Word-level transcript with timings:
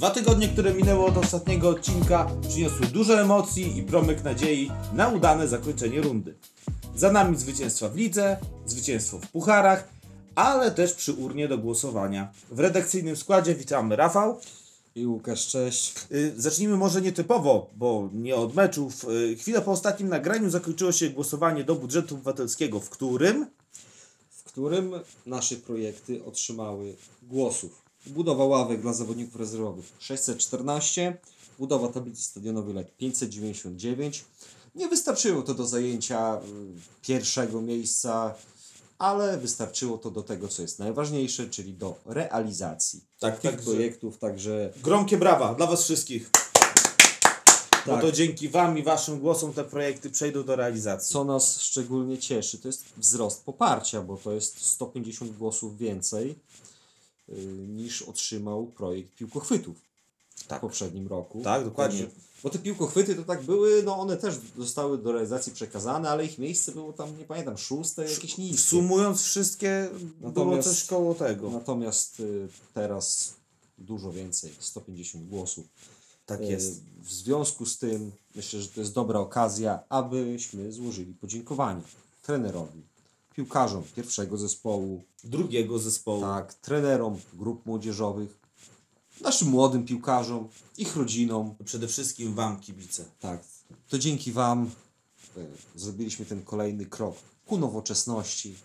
Dwa 0.00 0.10
tygodnie, 0.10 0.48
które 0.48 0.74
minęły 0.74 1.04
od 1.04 1.16
ostatniego 1.16 1.68
odcinka, 1.68 2.30
przyniosły 2.48 2.86
dużo 2.86 3.20
emocji 3.20 3.78
i 3.78 3.82
promyk 3.82 4.24
nadziei 4.24 4.70
na 4.92 5.08
udane 5.08 5.48
zakończenie 5.48 6.00
rundy. 6.00 6.34
Za 6.96 7.12
nami 7.12 7.36
zwycięstwa 7.36 7.88
w 7.88 7.96
lidze, 7.96 8.36
zwycięstwo 8.66 9.18
w 9.18 9.28
pucharach, 9.28 9.88
ale 10.34 10.70
też 10.70 10.92
przy 10.92 11.12
urnie 11.12 11.48
do 11.48 11.58
głosowania. 11.58 12.32
W 12.50 12.60
redakcyjnym 12.60 13.16
składzie 13.16 13.54
witamy 13.54 13.96
Rafał. 13.96 14.40
I 14.94 15.06
Łukasz, 15.06 15.46
cześć. 15.46 15.94
Y, 16.12 16.34
Zacznijmy 16.36 16.76
może 16.76 17.00
nietypowo, 17.00 17.70
bo 17.76 18.08
nie 18.12 18.36
od 18.36 18.54
meczów. 18.54 19.04
Y, 19.08 19.36
Chwilę 19.36 19.62
po 19.62 19.70
ostatnim 19.70 20.08
nagraniu 20.08 20.50
zakończyło 20.50 20.92
się 20.92 21.10
głosowanie 21.10 21.64
do 21.64 21.74
budżetu 21.74 22.14
obywatelskiego, 22.14 22.80
w 22.80 22.90
którym 22.90 23.46
W 24.30 24.44
którym 24.44 24.92
nasze 25.26 25.56
projekty 25.56 26.24
otrzymały 26.24 26.94
głosów. 27.22 27.79
Budowa 28.06 28.44
ławek 28.44 28.80
dla 28.80 28.92
zawodników 28.92 29.36
rezerwowych 29.36 29.84
614, 29.98 31.16
budowa 31.58 31.88
tablicy 31.88 32.22
stadionowej 32.22 32.74
LEK 32.74 32.96
599. 32.96 34.24
Nie 34.74 34.88
wystarczyło 34.88 35.42
to 35.42 35.54
do 35.54 35.66
zajęcia 35.66 36.36
mm, 36.44 36.80
pierwszego 37.02 37.60
miejsca, 37.62 38.34
ale 38.98 39.38
wystarczyło 39.38 39.98
to 39.98 40.10
do 40.10 40.22
tego, 40.22 40.48
co 40.48 40.62
jest 40.62 40.78
najważniejsze, 40.78 41.48
czyli 41.50 41.72
do 41.74 41.94
realizacji 42.06 43.00
Tak, 43.18 43.40
tych 43.40 43.50
także- 43.50 43.64
projektów. 43.70 44.18
Także 44.18 44.72
gromkie 44.82 45.16
brawa 45.16 45.54
dla 45.54 45.66
Was 45.66 45.84
wszystkich. 45.84 46.30
Bo 47.86 47.92
Tak. 47.92 48.00
to 48.00 48.12
dzięki 48.12 48.48
Wam 48.48 48.78
i 48.78 48.82
Waszym 48.82 49.20
głosom 49.20 49.52
te 49.52 49.64
projekty 49.64 50.10
przejdą 50.10 50.44
do 50.44 50.56
realizacji. 50.56 51.12
Co 51.12 51.24
nas 51.24 51.60
szczególnie 51.60 52.18
cieszy, 52.18 52.58
to 52.58 52.68
jest 52.68 52.84
wzrost 52.96 53.44
poparcia, 53.44 54.02
bo 54.02 54.16
to 54.16 54.32
jest 54.32 54.60
150 54.66 55.36
głosów 55.36 55.78
więcej 55.78 56.30
y, 56.30 56.34
niż 57.68 58.02
otrzymał 58.02 58.66
projekt 58.66 59.14
piłkochwytów 59.14 59.76
w 60.36 60.46
Tak. 60.46 60.60
poprzednim 60.60 61.06
roku. 61.08 61.40
Tak, 61.44 61.64
dokładnie. 61.64 62.06
Bo 62.42 62.50
te 62.50 62.58
piłkochwyty 62.58 63.14
to 63.14 63.22
tak 63.22 63.42
były, 63.42 63.82
no 63.82 63.98
one 63.98 64.16
też 64.16 64.34
zostały 64.58 64.98
do 64.98 65.12
realizacji 65.12 65.52
przekazane, 65.52 66.10
ale 66.10 66.24
ich 66.24 66.38
miejsce 66.38 66.72
było 66.72 66.92
tam, 66.92 67.18
nie 67.18 67.24
pamiętam, 67.24 67.58
szóste, 67.58 68.10
jakieś 68.10 68.38
niskie. 68.38 68.58
Sumując 68.58 69.22
wszystkie, 69.22 69.88
było 70.20 70.30
Natomiast- 70.30 70.68
coś 70.68 70.84
koło 70.84 71.14
tego. 71.14 71.50
Natomiast 71.50 72.20
y, 72.20 72.48
teraz 72.74 73.34
dużo 73.78 74.12
więcej, 74.12 74.50
150 74.60 75.28
głosów. 75.28 75.66
tak 76.26 76.40
Y, 76.40 76.44
jest. 76.44 76.80
W 77.02 77.12
związku 77.12 77.66
z 77.66 77.78
tym 77.78 78.12
myślę, 78.34 78.60
że 78.60 78.68
to 78.68 78.80
jest 78.80 78.92
dobra 78.92 79.20
okazja, 79.20 79.80
abyśmy 79.88 80.72
złożyli 80.72 81.14
podziękowanie 81.14 81.82
trenerowi, 82.22 82.82
piłkarzom 83.40 83.82
pierwszego 83.96 84.36
zespołu, 84.36 85.02
Drugiego 85.24 85.78
zespołu. 85.78 86.20
tak, 86.20 86.54
trenerom 86.54 87.18
grup 87.34 87.66
młodzieżowych, 87.66 88.38
naszym 89.20 89.48
młodym 89.48 89.84
piłkarzom, 89.84 90.48
ich 90.78 90.96
rodzinom. 90.96 91.54
Przede 91.64 91.88
wszystkim 91.88 92.34
Wam, 92.34 92.60
kibice. 92.60 93.04
Tak, 93.20 93.44
to 93.88 93.98
dzięki 93.98 94.32
Wam 94.32 94.70
y, 95.36 95.46
zrobiliśmy 95.74 96.26
ten 96.26 96.42
kolejny 96.42 96.86
krok 96.86 97.16
ku 97.46 97.58
nowoczesności 97.58 98.56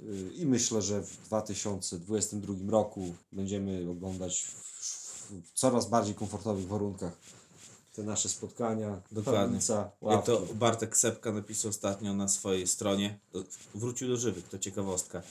y, 0.00 0.30
i 0.36 0.46
myślę, 0.46 0.82
że 0.82 1.02
w 1.02 1.16
2022 1.26 2.54
roku 2.70 3.14
będziemy 3.32 3.90
oglądać 3.90 4.42
w, 4.42 5.30
w 5.30 5.52
coraz 5.54 5.88
bardziej 5.88 6.14
komfortowych 6.14 6.66
warunkach 6.66 7.12
te 7.94 8.02
nasze 8.02 8.28
spotkania. 8.28 9.00
Dokładnie. 9.12 9.42
Tablica, 9.42 9.74
Jak 9.74 10.02
ławki. 10.02 10.26
to 10.26 10.46
Bartek 10.54 10.96
Sepka 10.96 11.32
napisał 11.32 11.68
ostatnio 11.68 12.14
na 12.14 12.28
swojej 12.28 12.66
stronie, 12.66 13.18
wrócił 13.74 14.08
do 14.08 14.16
żywych, 14.16 14.48
to 14.48 14.58
ciekawostka, 14.58 15.22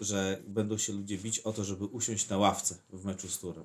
że 0.00 0.42
będą 0.46 0.78
się 0.78 0.92
ludzie 0.92 1.18
bić 1.18 1.38
o 1.38 1.52
to, 1.52 1.64
żeby 1.64 1.84
usiąść 1.84 2.28
na 2.28 2.38
ławce 2.38 2.74
w 2.92 3.04
meczu 3.04 3.28
z 3.28 3.38
Turem. 3.38 3.64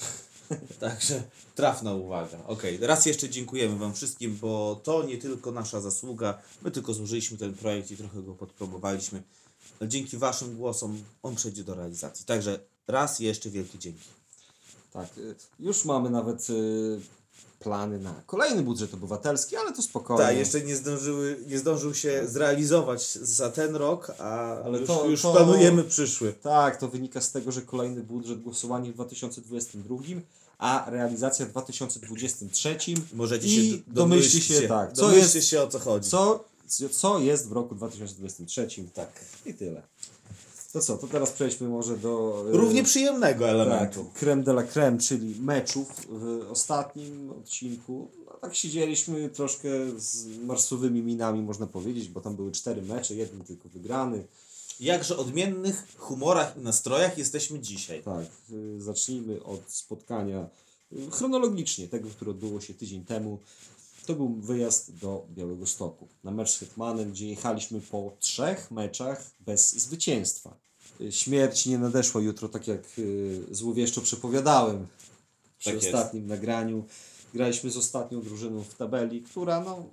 Także 0.80 1.22
trafna 1.54 1.94
uwaga. 1.94 2.38
Okej, 2.46 2.78
raz 2.80 3.06
jeszcze 3.06 3.28
dziękujemy 3.28 3.78
Wam 3.78 3.94
wszystkim, 3.94 4.38
bo 4.40 4.80
to 4.84 5.02
nie 5.02 5.18
tylko 5.18 5.52
nasza 5.52 5.80
zasługa. 5.80 6.38
My 6.62 6.70
tylko 6.70 6.94
złożyliśmy 6.94 7.38
ten 7.38 7.54
projekt 7.54 7.90
i 7.90 7.96
trochę 7.96 8.22
go 8.22 8.34
podpromowaliśmy. 8.34 9.22
Dzięki 9.82 10.16
Waszym 10.16 10.56
głosom 10.56 11.04
on 11.22 11.36
przejdzie 11.36 11.64
do 11.64 11.74
realizacji. 11.74 12.24
Także 12.24 12.60
raz 12.88 13.20
jeszcze 13.20 13.50
wielkie 13.50 13.78
dzięki. 13.78 14.08
Tak, 14.92 15.18
y, 15.18 15.34
już 15.60 15.84
mamy 15.84 16.10
nawet 16.10 16.50
y, 16.50 17.00
plany 17.62 17.98
na 17.98 18.14
kolejny 18.26 18.62
budżet 18.62 18.94
obywatelski, 18.94 19.56
ale 19.56 19.72
to 19.72 19.82
spokojnie. 19.82 20.24
Tak, 20.24 20.36
jeszcze 20.36 20.60
nie, 20.60 20.76
zdążyły, 20.76 21.36
nie 21.46 21.58
zdążył 21.58 21.94
się 21.94 22.22
zrealizować 22.28 23.12
za 23.12 23.50
ten 23.50 23.76
rok, 23.76 24.12
a 24.18 24.56
Ale 24.64 24.78
już, 24.78 24.86
to- 24.86 25.06
już 25.06 25.22
to- 25.22 25.32
planujemy 25.32 25.84
przyszły. 25.84 26.32
Tak, 26.32 26.76
to 26.76 26.88
wynika 26.88 27.20
z 27.20 27.32
tego, 27.32 27.52
że 27.52 27.62
kolejny 27.62 28.02
budżet 28.02 28.42
głosowanie 28.42 28.90
w 28.90 28.94
2022, 28.94 29.96
a 30.58 30.86
realizacja 30.90 31.46
w 31.46 31.50
2023. 31.50 32.76
Możecie 33.14 33.46
I 33.46 33.50
się 33.50 33.76
do- 33.78 33.92
domyślcie 33.92 34.38
domyślcie 34.38 34.60
się, 34.62 34.68
tak, 34.68 34.92
co 34.92 35.02
Domyślcie 35.02 35.38
jest- 35.38 35.48
się 35.48 35.62
o 35.62 35.68
co 35.68 35.78
chodzi. 35.78 36.10
Co, 36.10 36.44
co 36.90 37.18
jest 37.18 37.48
w 37.48 37.52
roku 37.52 37.74
2023? 37.74 38.68
Tak. 38.94 39.10
I 39.46 39.54
tyle. 39.54 39.82
To 40.72 40.80
co, 40.80 40.96
to 40.98 41.06
teraz 41.06 41.30
przejdźmy 41.30 41.68
może 41.68 41.96
do... 41.98 42.44
y, 42.48 42.56
Równie 42.56 42.82
przyjemnego 42.82 43.44
tak, 43.44 43.54
elementu. 43.54 44.10
creme 44.14 44.42
de 44.42 44.50
la 44.52 44.62
creme, 44.62 44.98
czyli 44.98 45.40
meczów 45.40 45.88
w 46.08 46.46
ostatnim 46.50 47.30
odcinku. 47.30 48.08
No, 48.26 48.32
tak 48.40 48.54
siedzieliśmy 48.54 49.28
troszkę 49.28 49.68
z 49.96 50.26
marsowymi 50.46 51.02
minami, 51.02 51.42
można 51.42 51.66
powiedzieć, 51.66 52.08
bo 52.08 52.20
tam 52.20 52.36
były 52.36 52.52
cztery 52.52 52.82
mecze, 52.82 53.14
jeden 53.14 53.44
tylko 53.44 53.68
wygrany. 53.68 54.24
Jakże 54.80 55.16
odmiennych 55.16 55.86
humorach 55.98 56.56
i 56.56 56.60
nastrojach 56.60 57.18
jesteśmy 57.18 57.60
dzisiaj. 57.60 58.02
Tak, 58.02 58.26
y, 58.52 58.80
zacznijmy 58.82 59.44
od 59.44 59.60
spotkania 59.70 60.48
y, 60.92 61.10
chronologicznie, 61.10 61.88
tego, 61.88 62.08
które 62.08 62.30
odbyło 62.30 62.60
się 62.60 62.74
tydzień 62.74 63.04
temu. 63.04 63.38
To 64.06 64.14
był 64.14 64.28
wyjazd 64.28 64.94
do 64.94 65.24
Białego 65.34 65.66
Stoku 65.66 66.08
na 66.24 66.30
mecz 66.30 66.50
z 66.50 66.58
Hetmanem, 66.58 67.12
gdzie 67.12 67.28
jechaliśmy 67.28 67.80
po 67.80 68.12
trzech 68.20 68.70
meczach 68.70 69.30
bez 69.40 69.72
zwycięstwa. 69.76 70.61
Śmierć 71.10 71.66
nie 71.66 71.78
nadeszła 71.78 72.20
jutro, 72.20 72.48
tak 72.48 72.68
jak 72.68 72.84
y, 72.98 73.40
złowieszczo 73.50 74.00
przepowiadałem 74.00 74.86
przy 75.58 75.70
Tak 75.72 75.82
jest. 75.82 75.94
ostatnim 75.94 76.26
nagraniu. 76.26 76.84
Graliśmy 77.34 77.70
z 77.70 77.76
ostatnią 77.76 78.22
drużyną 78.22 78.62
w 78.62 78.74
tabeli, 78.74 79.22
która 79.22 79.60
no 79.60 79.84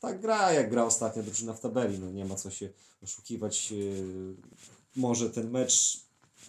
tak 0.00 0.20
gra, 0.20 0.52
jak 0.52 0.70
gra 0.70 0.84
ostatnia 0.84 1.22
drużyna 1.22 1.52
w 1.54 1.60
tabeli. 1.60 1.98
No 1.98 2.10
nie 2.10 2.24
ma 2.24 2.34
co 2.34 2.50
się 2.50 2.68
oszukiwać. 3.04 3.72
y, 3.72 4.34
Może 4.96 5.30
ten 5.30 5.50
mecz 5.50 6.00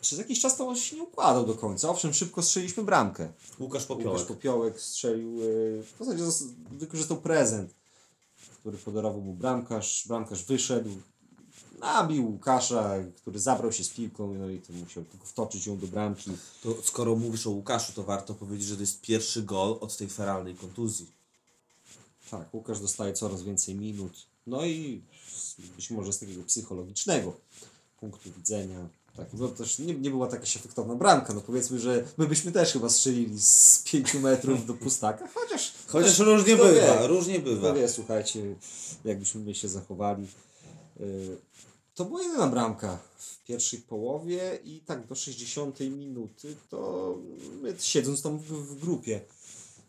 przez 0.02 0.20
jakiś 0.20 0.40
czas 0.42 0.58
to 0.58 0.68
on 0.68 0.76
się 0.76 0.96
nie 0.96 1.04
układał 1.04 1.46
do 1.46 1.54
końca. 1.56 1.90
Owszem, 1.90 2.14
szybko 2.14 2.42
strzeliliśmy 2.44 2.84
bramkę. 2.84 3.32
Łukasz 3.60 3.86
Popiołek. 3.86 4.14
Łukasz 4.14 4.28
Popiołek 4.28 4.82
strzelił, 4.82 5.42
y, 5.44 5.84
w 5.84 6.00
zasadzie 6.00 6.24
zas- 6.24 6.44
wykorzystał 6.72 7.18
prezent, 7.22 7.74
który 8.60 8.78
podarował 8.78 9.22
mu 9.22 9.34
bramkarz. 9.34 10.04
Bramkarz 10.08 10.44
wyszedł, 10.46 10.90
nabił 11.80 12.32
Łukasza, 12.32 12.96
który 13.16 13.40
zabrał 13.40 13.72
się 13.72 13.84
z 13.84 13.90
piłką, 13.90 14.34
no 14.34 14.50
i 14.50 14.60
to 14.60 14.74
musiał 14.74 15.04
tylko 15.04 15.26
wtoczyć 15.26 15.68
ją 15.68 15.78
do 15.78 15.88
bramki. 15.88 16.32
To 16.64 16.76
skoro 16.84 17.16
mówisz 17.16 17.48
o 17.48 17.50
Łukaszu, 17.50 17.94
to 17.94 18.04
warto 18.04 18.34
powiedzieć, 18.34 18.68
że 18.68 18.76
to 18.76 18.82
jest 18.82 19.02
pierwszy 19.02 19.44
gol 19.44 19.78
od 19.82 19.98
tej 19.98 20.10
feralnej 20.10 20.56
kontuzji. 20.56 21.12
Tak, 22.32 22.54
Łukasz 22.54 22.80
dostaje 22.80 23.14
coraz 23.14 23.44
więcej 23.44 23.76
minut. 23.76 24.14
No 24.48 24.66
i 24.66 25.02
być 25.76 25.92
może 25.92 26.14
z 26.14 26.20
takiego 26.20 26.44
psychologicznego 26.44 27.34
punktu 28.00 28.32
widzenia. 28.38 28.90
Tak, 29.18 29.28
no 29.34 29.48
też 29.48 29.80
nie, 29.80 29.94
nie 29.94 30.10
była 30.10 30.28
taka 30.28 30.44
efektowna 30.44 30.96
bramka. 30.96 31.34
No 31.34 31.42
powiedzmy, 31.42 31.80
że 31.80 32.04
my 32.18 32.28
byśmy 32.28 32.52
też 32.52 32.74
chyba 32.74 32.90
strzelili 32.90 33.40
z 33.40 33.84
5 33.86 34.14
metrów 34.14 34.66
do 34.66 34.74
pustaka, 34.74 35.28
chociaż. 35.34 35.74
Chociaż 35.88 36.20
różnie 36.20 36.56
kto 36.56 36.66
bywa, 36.66 37.00
wie. 37.00 37.08
różnie 37.08 37.40
Kto 37.40 37.50
bywa. 37.50 37.74
wie, 37.74 37.90
słuchajcie, 37.90 38.56
jakbyśmy 39.06 39.42
my 39.42 39.56
się 39.56 39.70
zachowali. 39.70 40.28
Yy, 41.00 41.38
To 42.00 42.06
była 42.06 42.24
jedyna 42.24 42.48
bramka 42.48 43.00
w 43.18 43.44
pierwszej 43.44 43.80
połowie 43.80 44.60
i 44.64 44.80
tak 44.80 45.08
do 45.08 45.16
60 45.16 45.80
minuty 45.80 46.56
to 46.70 47.18
my 47.62 47.76
siedząc 47.80 48.22
tam 48.22 48.40
w, 48.40 48.80
grupie 48.80 49.22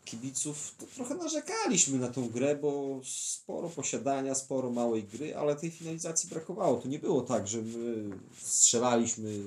kibiców, 0.05 0.75
to 0.77 0.85
trochę 0.95 1.15
narzekaliśmy 1.15 1.99
na 1.99 2.07
tą 2.07 2.29
grę, 2.29 2.55
bo 2.55 3.01
sporo 3.03 3.69
posiadania, 3.69 4.35
sporo 4.35 4.69
małej 4.69 5.03
gry, 5.03 5.35
ale 5.35 5.55
tej 5.55 5.71
finalizacji 5.71 6.29
brakowało. 6.29 6.81
To 6.81 6.87
nie 6.87 6.99
było 6.99 7.21
tak, 7.21 7.47
że 7.47 7.61
my 7.61 8.17
strzelaliśmy 8.41 9.39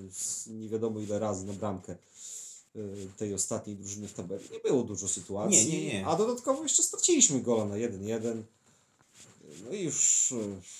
nie 0.46 0.68
wiadomo 0.68 1.00
ile 1.00 1.18
razy 1.18 1.46
na 1.46 1.52
bramkę 1.52 1.96
y, 2.76 3.08
tej 3.16 3.34
ostatniej 3.34 3.76
drużyny 3.76 4.08
w 4.08 4.12
tabeli. 4.12 4.44
Nie 4.52 4.60
było 4.60 4.82
dużo 4.82 5.08
sytuacji. 5.08 5.72
Nie, 5.72 5.86
nie, 5.86 5.92
nie. 5.92 6.06
A 6.06 6.16
dodatkowo 6.16 6.62
jeszcze 6.62 6.82
straciliśmy 6.82 7.40
gola 7.40 7.64
na 7.64 7.74
1-1. 7.74 8.42
No 9.64 9.72
i 9.76 9.82
już 9.82 10.34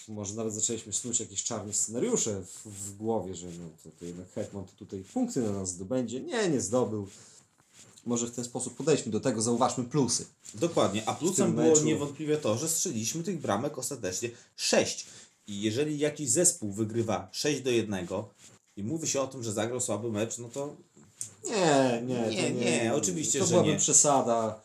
może 0.09 0.35
nawet 0.35 0.55
zaczęliśmy 0.55 0.93
snuć 0.93 1.21
jakieś 1.21 1.43
czarne 1.43 1.73
scenariusze 1.73 2.43
w, 2.43 2.69
w 2.69 2.97
głowie, 2.97 3.35
że 3.35 3.47
no 3.47 3.69
to, 3.85 3.91
to 3.99 4.05
jednak 4.05 4.33
Hetman 4.35 4.65
to 4.65 4.73
tutaj 4.79 5.05
punkty 5.13 5.41
na 5.41 5.51
nas 5.53 5.69
zdobędzie. 5.71 6.21
Nie, 6.21 6.49
nie 6.49 6.61
zdobył. 6.61 7.09
Może 8.07 8.27
w 8.27 8.31
ten 8.31 8.45
sposób 8.45 8.77
podejdźmy 8.77 9.13
do 9.13 9.21
tego, 9.21 9.43
zauważmy 9.43 9.85
plusy. 9.85 10.27
Dokładnie, 10.55 11.03
a 11.09 11.15
plusem 11.15 11.55
było 11.55 11.75
meczu- 11.75 11.85
niewątpliwie 11.85 12.37
to, 12.37 12.59
że 12.59 12.69
strzeliliśmy 12.69 13.23
tych 13.23 13.41
bramek 13.41 13.79
ostatecznie 13.79 14.31
6. 14.57 15.07
I 15.47 15.63
jeżeli 15.63 15.99
jakiś 15.99 16.31
zespół 16.31 16.73
wygrywa 16.73 17.29
6 17.33 17.61
do 17.63 17.71
1 17.71 18.07
i 18.77 18.83
mówi 18.83 19.09
się 19.09 19.21
o 19.21 19.27
tym, 19.27 19.43
że 19.43 19.53
zagrał 19.53 19.81
słaby 19.81 20.11
mecz, 20.13 20.39
no 20.39 20.49
to 20.49 20.77
Nie, 21.45 22.03
nie. 22.07 22.25
to 22.25 22.31
Nie, 22.31 22.53
nie, 22.53 22.93
oczywiście, 22.95 23.39
to 23.39 23.45
że 23.45 23.51
byłaby 23.51 23.69
nie. 23.71 23.77
przesada. 23.79 24.63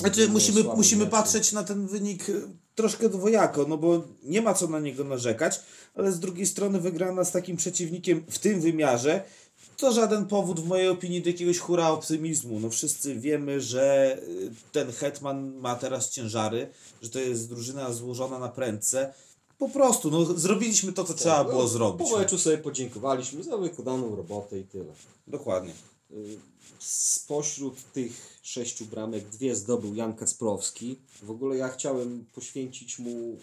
Znaczy 0.00 0.28
musimy, 0.28 0.62
musimy 0.64 1.06
patrzeć 1.06 1.52
na 1.52 1.64
ten 1.64 1.86
wynik 1.86 2.26
troszkę 2.74 3.08
dwojako, 3.08 3.66
no 3.68 3.78
bo 3.78 4.02
nie 4.22 4.42
ma 4.42 4.54
co 4.54 4.66
na 4.66 4.80
niego 4.80 5.04
narzekać, 5.04 5.60
ale 5.94 6.12
z 6.12 6.20
drugiej 6.20 6.46
strony 6.46 6.80
wygrana 6.80 7.24
z 7.24 7.32
takim 7.32 7.56
przeciwnikiem 7.56 8.24
w 8.30 8.38
tym 8.38 8.60
wymiarze 8.60 9.22
to 9.76 9.92
żaden 9.92 10.26
powód 10.26 10.60
w 10.60 10.66
mojej 10.66 10.88
opinii 10.88 11.22
do 11.22 11.30
jakiegoś 11.30 11.58
hura 11.58 11.88
optymizmu. 11.88 12.60
No 12.60 12.70
wszyscy 12.70 13.14
wiemy, 13.14 13.60
że 13.60 14.16
y, 14.28 14.50
ten 14.72 14.92
Hetman 14.92 15.54
ma 15.54 15.74
teraz 15.74 16.10
ciężary, 16.10 16.70
że 17.02 17.10
to 17.10 17.18
jest 17.18 17.48
drużyna 17.48 17.92
złożona 17.92 18.38
na 18.38 18.48
prędce. 18.48 19.14
Po 19.58 19.68
prostu, 19.68 20.10
no 20.10 20.24
zrobiliśmy 20.24 20.92
to, 20.92 21.04
co 21.04 21.14
trzeba 21.14 21.44
było 21.44 21.62
No, 21.62 21.68
zrobić. 21.68 22.10
Po 22.10 22.18
meczu 22.18 22.38
sobie 22.38 22.58
podziękowaliśmy 22.58 23.42
za 23.42 23.56
wykonaną 23.56 24.16
robotę 24.16 24.58
i 24.58 24.64
tyle. 24.64 24.92
Dokładnie. 25.26 25.72
Spośród 26.78 27.92
tych 27.92 28.38
sześciu 28.42 28.84
bramek 28.86 29.28
dwie 29.28 29.56
zdobył 29.56 29.94
Jan 29.94 30.14
Kacprowski. 30.14 30.98
W 31.22 31.30
ogóle 31.30 31.56
ja 31.56 31.68
chciałem 31.68 32.24
poświęcić 32.34 32.98
mu 32.98 33.36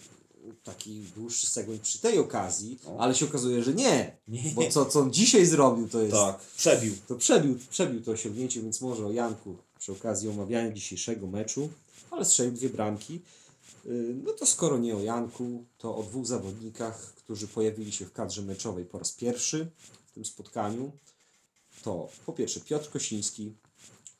taki 0.64 1.04
dłuższy 1.16 1.46
segment 1.46 1.82
przy 1.82 1.98
tej 1.98 2.18
okazji, 2.18 2.78
O. 2.86 2.98
ale 3.00 3.14
się 3.14 3.24
okazuje, 3.24 3.62
że 3.62 3.74
nie. 3.74 4.16
Nie. 4.28 4.42
Bo 4.54 4.70
co, 4.70 4.86
co 4.86 5.00
on 5.00 5.12
dzisiaj 5.12 5.46
zrobił, 5.46 5.88
to 5.88 6.00
jest. 6.00 6.12
Tak, 6.12 6.38
przebił. 6.56 6.94
To 7.08 7.14
przebił, 7.16 7.58
przebił 7.70 8.02
to 8.02 8.10
osiągnięcie, 8.10 8.62
więc 8.62 8.80
może 8.80 9.06
o 9.06 9.12
Janku 9.12 9.56
przy 9.78 9.92
okazji 9.92 10.28
omawiania 10.28 10.72
dzisiejszego 10.72 11.26
meczu, 11.26 11.68
ale 12.10 12.24
strzelił 12.24 12.52
dwie 12.52 12.68
bramki. 12.68 13.20
Y, 13.86 14.14
No 14.24 14.32
to 14.32 14.46
skoro 14.46 14.78
nie 14.78 14.96
o 14.96 15.00
Janku, 15.00 15.64
to 15.78 15.96
o 15.96 16.02
dwóch 16.02 16.26
zawodnikach, 16.26 17.14
którzy 17.14 17.48
pojawili 17.48 17.92
się 17.92 18.04
w 18.06 18.12
kadrze 18.12 18.42
meczowej 18.42 18.84
po 18.84 18.98
raz 18.98 19.12
pierwszy 19.12 19.70
w 20.06 20.12
tym 20.14 20.24
spotkaniu. 20.24 20.92
To 21.82 22.08
po 22.26 22.32
pierwsze 22.32 22.60
Piotr 22.60 22.90
Kosiński, 22.90 23.52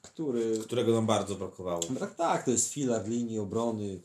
który 0.02 0.58
Którego 0.58 0.92
nam 0.92 1.06
bardzo 1.06 1.34
brakowało. 1.34 1.80
tak, 2.00 2.14
tak, 2.14 2.44
to 2.44 2.50
jest 2.50 2.68
filar 2.72 3.08
linii 3.08 3.38
obrony. 3.38 4.00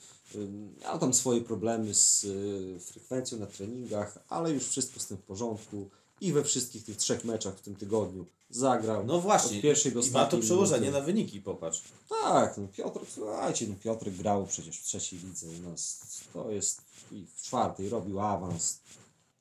Miał 0.82 1.00
tam 1.00 1.14
swoje 1.14 1.42
problemy 1.42 1.94
z 1.94 2.24
y, 2.24 2.80
frekwencją 2.80 3.40
na 3.40 3.46
treningach, 3.46 4.18
ale 4.30 4.52
już 4.52 4.64
wszystko 4.68 5.00
z 5.00 5.08
tym 5.08 5.18
w 5.18 5.22
porządku. 5.22 5.90
I 6.22 6.34
we 6.34 6.44
wszystkich 6.44 6.84
tych 6.86 6.98
trzech 6.98 7.26
meczach 7.26 7.58
w 7.58 7.62
tym 7.62 7.76
tygodniu 7.76 8.26
zagrał. 8.50 9.06
No 9.06 9.22
właśnie, 9.22 9.58
Od 9.58 9.64
pierwszej 9.64 9.92
do 9.92 10.02
i 10.02 10.12
ma 10.12 10.26
to 10.26 10.38
przełożenie 10.38 10.82
minuty. 10.82 11.00
na 11.00 11.06
wyniki, 11.06 11.42
popatrz. 11.42 11.82
Tak, 12.10 12.58
no 12.58 12.68
Piotr, 12.78 13.00
słuchajcie, 13.14 13.68
no 13.68 13.76
Piotr 13.84 14.10
grał 14.12 14.48
przecież 14.48 14.78
w 14.80 14.84
trzeciej 14.84 15.20
lidze 15.20 15.48
u 15.48 15.70
nas. 15.70 16.00
To 16.34 16.52
jest 16.52 16.82
i 17.12 17.26
w 17.36 17.42
czwartej 17.42 17.90
robił 17.90 18.20
awans. 18.20 18.80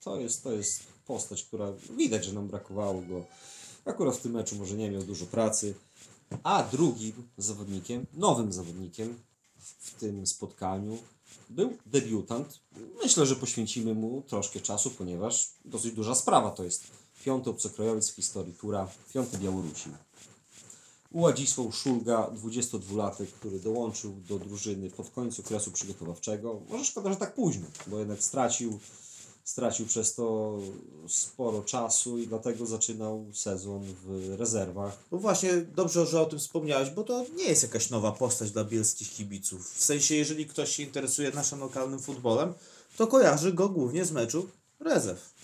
To 0.00 0.20
jest, 0.20 0.42
to 0.42 0.52
jest 0.52 0.80
postać, 1.06 1.42
która 1.42 1.72
widać, 1.96 2.24
że 2.24 2.32
nam 2.32 2.48
brakowało 2.48 3.02
go. 3.02 3.24
Akurat 3.86 4.16
w 4.16 4.20
tym 4.20 4.32
meczu 4.32 4.56
może 4.56 4.76
nie 4.76 4.90
miał 4.90 5.02
dużo 5.02 5.26
pracy. 5.26 5.74
A 6.42 6.62
drugim 6.62 7.12
zawodnikiem, 7.38 8.06
nowym 8.14 8.52
zawodnikiem 8.52 9.18
w 9.58 9.94
tym 9.94 10.26
spotkaniu 10.26 10.98
był 11.50 11.76
debiutant. 11.86 12.58
Myślę, 13.02 13.26
że 13.26 13.36
poświęcimy 13.36 13.94
mu 13.94 14.22
troszkę 14.22 14.60
czasu, 14.60 14.90
ponieważ 14.90 15.50
dosyć 15.64 15.94
duża 15.94 16.14
sprawa 16.14 16.50
to 16.50 16.64
jest. 16.64 16.84
Piąty 17.24 17.50
obcokrajowiec 17.50 18.10
w 18.10 18.14
historii 18.14 18.54
Tura, 18.54 18.88
piąty 19.14 19.38
Białorusin. 19.38 19.92
Ładisław 21.12 21.76
Szulga, 21.76 22.30
22-latek, 22.34 23.26
który 23.26 23.60
dołączył 23.60 24.14
do 24.28 24.38
drużyny 24.38 24.90
pod 24.90 25.10
koniec 25.10 25.40
okresu 25.40 25.70
przygotowawczego. 25.72 26.60
Może 26.68 26.84
szkoda, 26.84 27.10
że 27.10 27.16
tak 27.16 27.34
późno, 27.34 27.66
bo 27.86 27.98
jednak 27.98 28.22
stracił, 28.22 28.80
stracił 29.46 29.86
przez 29.86 30.14
to 30.14 30.58
sporo 31.08 31.62
czasu 31.62 32.18
i 32.18 32.26
dlatego 32.26 32.66
zaczynał 32.66 33.26
sezon 33.32 33.82
w 34.04 34.34
rezerwach. 34.38 34.98
No 35.12 35.18
właśnie, 35.18 35.52
dobrze, 35.56 36.06
że 36.06 36.20
o 36.20 36.26
tym 36.26 36.38
wspomniałeś, 36.38 36.90
bo 36.90 37.04
to 37.04 37.24
nie 37.36 37.44
jest 37.44 37.62
jakaś 37.62 37.90
nowa 37.90 38.12
postać 38.12 38.50
dla 38.50 38.64
bielskich 38.64 39.10
kibiców. 39.10 39.70
W 39.74 39.84
sensie, 39.84 40.14
jeżeli 40.14 40.46
ktoś 40.46 40.70
się 40.76 40.82
interesuje 40.82 41.30
naszym 41.30 41.60
lokalnym 41.60 42.00
futbolem, 42.00 42.54
to 42.96 43.06
kojarzy 43.06 43.52
go 43.52 43.68
głównie 43.68 44.04
z 44.04 44.12
meczu 44.12 44.48
rezerw. 44.80 45.34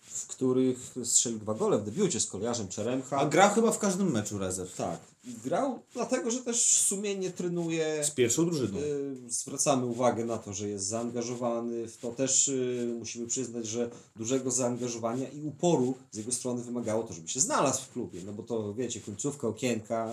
w 0.00 0.26
których 0.26 0.94
strzelił 1.04 1.38
dwa 1.38 1.54
gole 1.54 1.78
w 1.78 1.84
debiucie 1.84 2.20
z 2.20 2.26
kolejarzem 2.26 2.68
Czeremcha. 2.68 3.16
A 3.16 3.26
grał 3.26 3.50
chyba 3.50 3.72
w 3.72 3.78
każdym 3.78 4.10
meczu 4.10 4.38
rezerw. 4.38 4.76
Tak. 4.76 5.13
Grał 5.44 5.78
dlatego, 5.94 6.30
że 6.30 6.38
też 6.38 6.64
sumiennie 6.80 7.30
trenuje. 7.30 8.04
Z 8.04 8.10
pierwszą 8.10 8.44
drużyną. 8.46 8.78
Y, 8.78 9.16
Zwracamy 9.28 9.86
uwagę 9.86 10.24
na 10.24 10.38
to, 10.38 10.52
że 10.52 10.68
jest 10.68 10.86
zaangażowany. 10.86 11.88
W 11.88 11.96
to 11.96 12.10
też 12.10 12.48
y, 12.48 12.94
musimy 12.98 13.26
przyznać, 13.26 13.66
że 13.66 13.90
dużego 14.16 14.50
zaangażowania 14.50 15.28
i 15.28 15.40
uporu 15.42 15.94
z 16.12 16.16
jego 16.16 16.32
strony 16.32 16.62
wymagało 16.62 17.02
to, 17.02 17.14
żeby 17.14 17.28
się 17.28 17.40
znalazł 17.40 17.82
w 17.82 17.92
klubie. 17.92 18.20
No 18.26 18.32
bo 18.32 18.42
to 18.42 18.74
wiecie, 18.74 19.00
końcówka 19.00 19.48
okienka. 19.48 20.12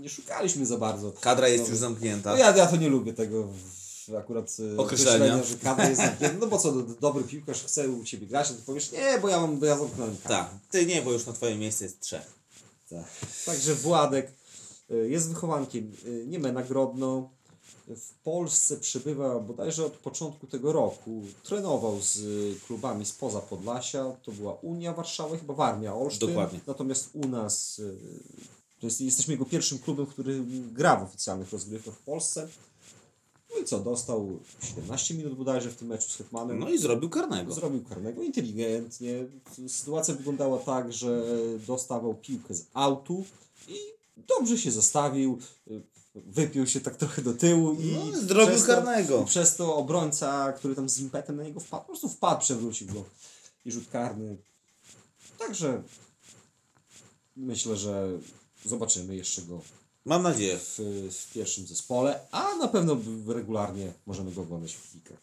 Nie 0.00 0.08
szukaliśmy 0.08 0.66
za 0.66 0.76
bardzo. 0.78 1.12
Kadra 1.20 1.48
jest 1.48 1.64
no, 1.64 1.70
już 1.70 1.78
zamknięta. 1.78 2.30
No 2.30 2.36
ja, 2.36 2.56
ja 2.56 2.66
to 2.66 2.76
nie 2.76 2.88
lubię 2.88 3.12
tego 3.12 3.48
akurat 4.18 4.56
y, 4.60 4.76
Określenia. 4.76 5.42
że 5.44 5.56
kadra 5.56 5.88
jest 5.88 6.00
zamknięta. 6.00 6.36
No 6.40 6.46
bo 6.46 6.58
co, 6.58 6.72
do- 6.72 6.94
dobry 7.00 7.24
piłkarz 7.24 7.62
chce 7.64 7.88
u 7.88 8.04
Ciebie 8.04 8.26
grać, 8.26 8.50
no 8.50 8.56
to 8.56 8.62
powiesz, 8.66 8.92
nie, 8.92 9.18
bo 9.22 9.28
ja 9.28 9.40
mam, 9.40 9.58
bo 9.58 9.66
ja 9.66 9.78
zamknąłem 9.78 10.16
kadrę. 10.16 10.36
Tak, 10.36 10.50
ty 10.70 10.86
nie, 10.86 11.02
bo 11.02 11.12
już 11.12 11.26
na 11.26 11.32
twoje 11.32 11.54
miejsce 11.56 11.84
jest 11.84 12.00
trzech. 12.00 12.43
Tak. 12.94 13.30
Także 13.46 13.74
Władek 13.74 14.32
y, 14.90 15.08
jest 15.08 15.28
wychowankiem 15.28 15.92
y, 16.06 16.24
Niemena 16.26 16.62
Grodno. 16.62 17.30
W 17.88 18.14
Polsce 18.24 18.76
przebywa 18.76 19.40
bodajże 19.40 19.86
od 19.86 19.92
początku 19.92 20.46
tego 20.46 20.72
roku. 20.72 21.22
Trenował 21.42 22.00
z 22.02 22.16
y, 22.16 22.54
klubami 22.66 23.06
spoza 23.06 23.40
Podlasia. 23.40 24.16
To 24.22 24.32
była 24.32 24.54
Unia 24.54 24.92
Warszawa, 24.92 25.36
chyba 25.36 25.54
Warmia 25.54 25.94
Olsztyn. 25.94 26.28
Dokładnie. 26.28 26.60
Natomiast 26.66 27.10
u 27.12 27.28
nas 27.28 27.80
to 28.80 28.86
jest, 28.86 29.00
jesteśmy 29.00 29.34
jego 29.34 29.44
pierwszym 29.44 29.78
klubem, 29.78 30.06
który 30.06 30.44
gra 30.72 30.96
w 30.96 31.02
oficjalnych 31.02 31.52
rozgrywkach 31.52 31.94
w 31.94 32.02
Polsce. 32.02 32.48
I 33.64 33.66
co, 33.66 33.80
dostał 33.80 34.38
17 34.62 35.14
minut 35.14 35.34
bodajże 35.34 35.70
w 35.70 35.76
tym 35.76 35.88
meczu 35.88 36.10
z 36.10 36.16
Hetmanem. 36.16 36.58
No 36.58 36.68
i 36.70 36.78
zrobił 36.78 37.10
karnego. 37.10 37.54
Zrobił 37.54 37.84
karnego 37.84 38.22
inteligentnie. 38.22 39.24
Sytuacja 39.68 40.14
wyglądała 40.14 40.58
tak, 40.58 40.92
że 40.92 41.24
dostawał 41.66 42.14
piłkę 42.14 42.54
z 42.54 42.66
autu 42.74 43.24
i 43.68 43.76
dobrze 44.28 44.58
się 44.58 44.70
zastawił. 44.70 45.38
Wypił 46.14 46.66
się 46.66 46.80
tak 46.80 46.96
trochę 46.96 47.22
do 47.22 47.32
tyłu 47.34 47.74
i 47.74 47.92
No, 48.12 48.18
zrobił 48.20 48.58
to- 48.58 48.66
karnego. 48.66 49.22
I 49.22 49.26
przez 49.26 49.56
to 49.56 49.76
obrońca, 49.76 50.52
który 50.52 50.74
tam 50.74 50.88
z 50.88 51.00
impetem 51.00 51.36
na 51.36 51.42
niego 51.42 51.60
wpadł, 51.60 51.82
po 51.82 51.88
prostu 51.88 52.08
wpadł, 52.08 52.40
przewrócił 52.40 52.88
go 52.88 53.04
i 53.64 53.72
rzut 53.72 53.88
karny. 53.90 54.36
Także 55.38 55.82
myślę, 57.36 57.76
że 57.76 58.08
zobaczymy 58.64 59.16
jeszcze 59.16 59.42
go 59.42 59.60
Mam 60.04 60.22
nadzieję. 60.22 60.58
w, 60.58 60.78
w 61.10 61.32
pierwszym 61.32 61.66
zespole, 61.66 62.20
a 62.30 62.54
na 62.54 62.68
pewno 62.68 62.96
regularnie 63.26 63.92
możemy 64.06 64.32
go 64.32 64.42
oglądać 64.42 64.74
w 64.74 64.90
klikach. 64.90 65.18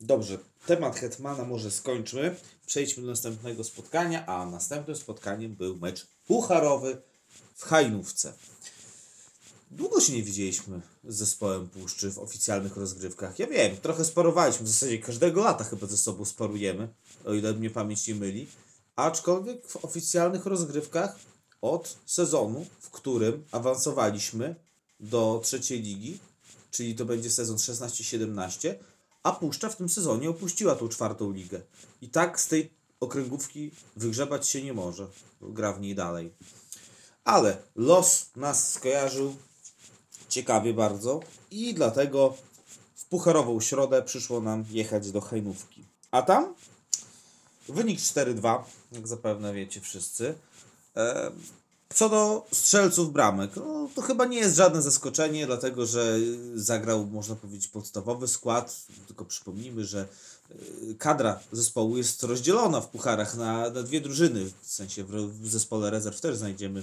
Dobrze, 0.00 0.38
temat 0.66 0.96
Hetmana 0.96 1.44
może 1.44 1.70
skończmy. 1.70 2.36
Przejdźmy 2.66 3.02
do 3.02 3.08
następnego 3.08 3.64
spotkania, 3.64 4.26
a 4.26 4.46
następnym 4.46 4.96
spotkaniem 4.96 5.54
był 5.54 5.76
mecz 5.76 6.06
pucharowy 6.26 7.02
w 7.54 7.64
Hajnówce. 7.64 8.32
Długo 9.70 10.00
się 10.00 10.12
nie 10.12 10.22
widzieliśmy 10.22 10.80
z 11.04 11.16
zespołem 11.16 11.68
Puszczy 11.68 12.10
w 12.10 12.18
oficjalnych 12.18 12.76
rozgrywkach. 12.76 13.38
Ja 13.38 13.46
wiem, 13.46 13.76
trochę 13.76 14.04
sparowaliśmy, 14.04 14.66
w 14.66 14.68
zasadzie 14.68 14.98
każdego 14.98 15.42
lata 15.42 15.64
chyba 15.64 15.86
ze 15.86 15.96
sobą 15.96 16.24
sparujemy, 16.24 16.88
o 17.24 17.34
ile 17.34 17.52
mnie 17.52 17.70
pamięć 17.70 18.06
nie 18.06 18.14
myli. 18.14 18.46
Aczkolwiek 18.96 19.66
w 19.66 19.84
oficjalnych 19.84 20.46
rozgrywkach 20.46 21.16
od 21.62 21.96
sezonu, 22.06 22.66
w 22.80 22.90
którym 22.90 23.44
awansowaliśmy 23.52 24.54
do 25.00 25.40
trzeciej 25.44 25.82
ligi, 25.82 26.18
czyli 26.70 26.94
to 26.94 27.04
będzie 27.04 27.30
sezon 27.30 27.56
16-17, 27.56 28.74
a 29.22 29.32
Puszcza 29.32 29.68
w 29.68 29.76
tym 29.76 29.88
sezonie 29.88 30.30
opuściła 30.30 30.76
tą 30.76 30.88
czwartą 30.88 31.32
ligę. 31.32 31.60
I 32.02 32.08
tak 32.08 32.40
z 32.40 32.48
tej 32.48 32.70
okręgówki 33.00 33.70
wygrzebać 33.96 34.48
się 34.48 34.62
nie 34.62 34.72
może. 34.72 35.06
Gra 35.40 35.72
w 35.72 35.80
niej 35.80 35.94
dalej. 35.94 36.32
Ale 37.24 37.62
los 37.76 38.26
nas 38.36 38.72
skojarzył 38.72 39.36
ciekawie 40.28 40.74
bardzo 40.74 41.20
i 41.50 41.74
dlatego 41.74 42.36
w 42.94 43.04
pucharową 43.04 43.60
środę 43.60 44.02
przyszło 44.02 44.40
nam 44.40 44.64
jechać 44.70 45.12
do 45.12 45.20
Hajnówki. 45.20 45.84
A 46.10 46.22
tam 46.22 46.54
wynik 47.68 47.98
4-2, 47.98 48.62
jak 48.92 49.08
zapewne 49.08 49.54
wiecie 49.54 49.80
wszyscy. 49.80 50.34
Co 51.94 52.08
do 52.08 52.46
strzelców 52.52 53.12
bramek, 53.12 53.56
no, 53.56 53.88
to 53.94 54.02
chyba 54.02 54.24
nie 54.24 54.38
jest 54.38 54.56
żadne 54.56 54.82
zaskoczenie, 54.82 55.46
dlatego 55.46 55.86
że 55.86 56.18
zagrał, 56.54 57.06
można 57.06 57.36
powiedzieć, 57.36 57.68
podstawowy 57.68 58.28
skład. 58.28 58.86
Tylko 59.06 59.24
przypomnijmy, 59.24 59.84
że 59.84 60.08
y, 60.90 60.94
kadra 60.98 61.40
zespołu 61.52 61.96
jest 61.96 62.22
rozdzielona 62.22 62.80
w 62.80 62.88
pucharach 62.88 63.36
na, 63.36 63.70
na 63.70 63.82
dwie 63.82 64.00
drużyny. 64.00 64.50
W 64.62 64.72
sensie 64.72 65.04
w, 65.04 65.10
w 65.42 65.48
zespole 65.48 65.90
rezerw 65.90 66.20
też 66.20 66.36
znajdziemy 66.36 66.82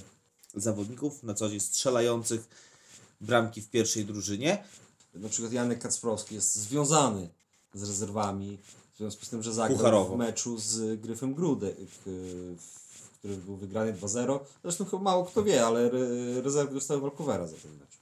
zawodników 0.55 1.23
na 1.23 1.33
co 1.33 1.49
dzień 1.49 1.59
strzelających 1.59 2.47
bramki 3.21 3.61
w 3.61 3.69
pierwszej 3.69 4.05
drużynie. 4.05 4.63
Na 5.13 5.29
przykład 5.29 5.53
Janek 5.53 5.79
Kacprowski 5.79 6.35
jest 6.35 6.55
związany 6.55 7.29
z 7.73 7.83
rezerwami, 7.83 8.57
w 8.93 8.97
związku 8.97 9.25
z 9.25 9.29
tym, 9.29 9.43
że 9.43 9.53
zagrał 9.53 9.77
Pucharowo. 9.77 10.15
w 10.15 10.17
meczu 10.17 10.59
z 10.59 11.01
Gryfem 11.01 11.33
Grudek, 11.33 11.77
y, 11.77 12.55
w 12.57 12.84
który 13.25 13.37
był 13.37 13.55
wygrany 13.55 13.93
2-0. 13.93 14.39
Zresztą 14.63 14.85
chyba 14.85 15.03
mało 15.03 15.25
kto 15.25 15.43
wie, 15.43 15.65
ale 15.65 15.79
re, 15.79 16.41
rezerwy 16.41 16.73
dostały 16.73 17.01
walkowera 17.01 17.47
za 17.47 17.55
ten 17.55 17.71
mecz. 17.71 17.99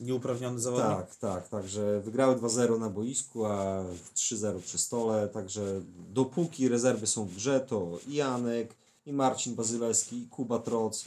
Nieuprawniony 0.00 0.60
zawodnik. 0.60 0.88
Tak, 0.88 1.16
tak, 1.16 1.48
także 1.48 2.00
wygrały 2.00 2.36
2-0 2.36 2.78
na 2.78 2.90
boisku, 2.90 3.46
a 3.46 3.84
3-0 4.14 4.60
przy 4.60 4.78
stole, 4.78 5.28
także 5.28 5.80
dopóki 6.12 6.68
rezerwy 6.68 7.06
są 7.06 7.24
w 7.24 7.34
grze, 7.34 7.60
to 7.60 7.98
i 8.08 8.14
Janek, 8.14 8.74
i 9.06 9.12
Marcin 9.12 9.54
Bazylewski, 9.54 10.22
i 10.22 10.26
Kuba 10.26 10.58
Troc 10.58 11.04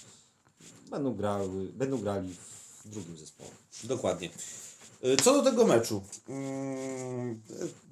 będą, 0.89 1.15
grały, 1.15 1.65
będą 1.73 1.97
grali 1.97 2.35
w 2.85 2.89
drugim 2.89 3.17
zespole. 3.17 3.49
Dokładnie. 3.83 4.29
Y, 5.13 5.17
Co 5.17 5.33
do 5.33 5.51
tego 5.51 5.67
meczu, 5.67 6.03
mm, 6.29 7.41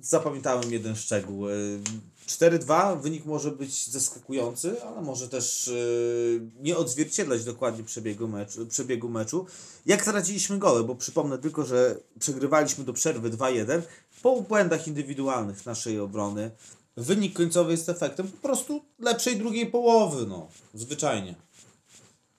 zapamiętałem 0.02 0.72
jeden 0.72 0.96
szczegół. 0.96 1.50
Y, 1.50 1.80
4-2, 2.28 3.02
wynik 3.02 3.26
może 3.26 3.52
być 3.52 3.90
zaskakujący, 3.90 4.84
ale 4.84 5.02
może 5.02 5.30
też 5.30 5.68
y, 5.68 6.42
nie 6.62 6.78
odzwierciedlać 6.78 7.44
dokładnie 7.44 7.84
przebiegu 7.84 8.28
meczu, 8.28 8.66
przebiegu 8.66 9.10
meczu. 9.10 9.46
Jak 9.86 10.04
traciliśmy 10.04 10.60
gole, 10.60 10.84
bo 10.84 10.96
przypomnę 10.96 11.38
tylko, 11.38 11.66
że 11.66 11.98
przegrywaliśmy 12.20 12.84
do 12.84 12.94
przerwy 12.94 13.30
2-1 13.30 13.82
po 14.22 14.42
błędach 14.42 14.88
indywidualnych 14.88 15.66
naszej 15.66 16.00
obrony. 16.00 16.52
Wynik 16.98 17.34
końcowy 17.34 17.72
jest 17.72 17.90
efektem 17.90 18.28
po 18.28 18.38
prostu 18.48 18.84
lepszej 19.00 19.38
drugiej 19.38 19.68
połowy, 19.68 20.26
no, 20.28 20.48
zwyczajnie. 20.74 21.36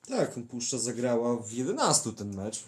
Tak, 0.08 0.34
Puszcza 0.50 0.78
zagrała 0.78 1.36
w 1.36 1.52
11 1.52 2.12
ten 2.12 2.36
mecz, 2.36 2.64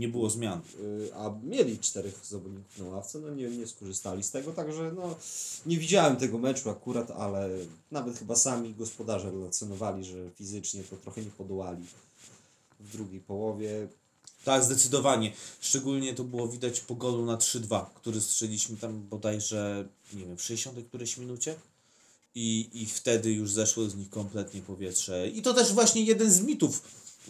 Nie 0.00 0.08
było 0.08 0.30
zmian. 0.30 0.60
y, 0.80 1.14
a 1.14 1.34
mieli 1.42 1.78
czterech 1.78 2.26
zawodników 2.26 2.78
na 2.78 2.84
ławce, 2.84 3.18
no 3.18 3.30
nie, 3.30 3.48
nie 3.48 3.66
skorzystali 3.66 4.22
z 4.22 4.30
tego, 4.30 4.52
także 4.52 4.92
no 4.96 5.16
nie 5.66 5.78
widziałem 5.78 6.16
tego 6.16 6.38
meczu 6.38 6.70
akurat, 6.70 7.10
ale 7.10 7.48
nawet 7.90 8.18
chyba 8.18 8.36
sami 8.36 8.74
gospodarze 8.74 9.30
relacjonowali, 9.30 10.04
że 10.04 10.30
fizycznie 10.36 10.82
to 10.82 10.96
trochę 10.96 11.22
nie 11.22 11.30
podołali 11.30 11.84
w 12.80 12.92
drugiej 12.92 13.20
połowie. 13.20 13.88
Tak, 14.44 14.64
zdecydowanie. 14.64 15.32
Szczególnie 15.60 16.14
to 16.14 16.24
było 16.24 16.48
widać 16.48 16.80
po 16.80 16.94
golu 16.94 17.24
na 17.24 17.36
3-2, 17.36 17.86
który 17.94 18.20
strzeliśmy 18.20 18.76
tam 18.76 19.02
bodajże, 19.02 19.88
nie 20.14 20.24
wiem, 20.26 20.36
w 20.36 20.42
60 20.42 20.88
którejś 20.88 21.18
minucie. 21.18 21.54
I, 22.34 22.70
I 22.72 22.86
wtedy 22.86 23.32
już 23.32 23.52
zeszło 23.52 23.88
z 23.88 23.94
nich 23.94 24.10
kompletnie 24.10 24.62
powietrze. 24.62 25.28
I 25.28 25.42
to 25.42 25.54
też 25.54 25.72
właśnie 25.72 26.02
jeden 26.02 26.30
z 26.30 26.40
mitów, 26.40 26.82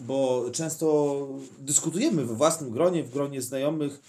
bo 0.07 0.45
często 0.53 1.27
dyskutujemy 1.59 2.25
we 2.25 2.35
własnym 2.35 2.71
gronie, 2.71 3.03
w 3.03 3.11
gronie 3.11 3.41
znajomych 3.41 4.01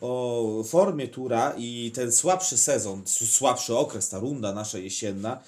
o 0.00 0.64
formie 0.66 1.08
tura 1.08 1.54
i 1.58 1.92
ten 1.94 2.12
słabszy 2.12 2.58
sezon, 2.58 3.02
słabszy 3.06 3.76
okres, 3.76 4.08
ta 4.08 4.18
runda 4.18 4.52
nasza 4.52 4.78
jesienna. 4.78 5.40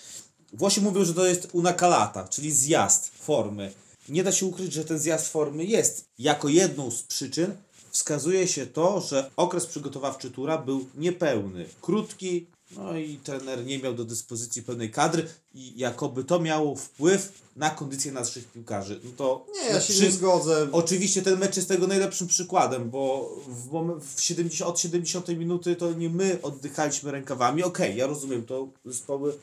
Włosi 0.52 0.80
mówią, 0.80 1.04
że 1.04 1.14
to 1.14 1.26
jest 1.26 1.48
una 1.52 1.72
calata, 1.72 2.28
czyli 2.28 2.52
zjazd 2.52 3.08
formy. 3.08 3.72
Nie 4.08 4.24
da 4.24 4.32
się 4.32 4.46
ukryć, 4.46 4.72
że 4.72 4.84
ten 4.84 4.98
zjazd 4.98 5.28
formy 5.28 5.64
jest. 5.64 6.04
Jako 6.18 6.48
jedną 6.48 6.90
z 6.90 7.02
przyczyn 7.02 7.54
wskazuje 7.90 8.48
się 8.48 8.66
to, 8.66 9.00
że 9.00 9.30
okres 9.36 9.66
przygotowawczy 9.66 10.30
tura 10.30 10.58
był 10.58 10.86
niepełny, 10.94 11.66
krótki, 11.80 12.46
no 12.76 12.98
i 12.98 13.16
trener 13.24 13.64
nie 13.66 13.78
miał 13.78 13.94
do 13.94 14.04
dyspozycji 14.04 14.62
pełnej 14.62 14.90
kadry 14.90 15.26
i 15.54 15.72
jakoby 15.78 16.24
to 16.24 16.40
miało 16.40 16.76
wpływ 16.76 17.32
na 17.56 17.70
kondycję 17.70 18.12
naszych 18.12 18.44
piłkarzy. 18.52 19.00
No 19.04 19.10
to 19.16 19.46
Nie, 19.54 19.68
ja 19.70 19.80
się 19.80 19.92
przy- 19.94 20.02
nie 20.02 20.10
zgodzę. 20.10 20.68
Oczywiście 20.72 21.22
ten 21.22 21.38
mecz 21.38 21.56
jest 21.56 21.68
tego 21.68 21.86
najlepszym 21.86 22.26
przykładem, 22.26 22.90
bo 22.90 23.34
w, 23.48 23.70
mom- 23.70 24.00
w 24.14 24.20
70, 24.20 24.70
od 24.70 24.80
70 24.80 25.28
minuty 25.28 25.76
to 25.76 25.92
nie 25.92 26.10
my 26.10 26.38
oddychaliśmy 26.42 27.10
rękawami. 27.10 27.62
Okej, 27.62 27.96
ja 27.96 28.06
rozumiem, 28.06 28.46
to 28.46 28.68
zespoły 28.84 29.34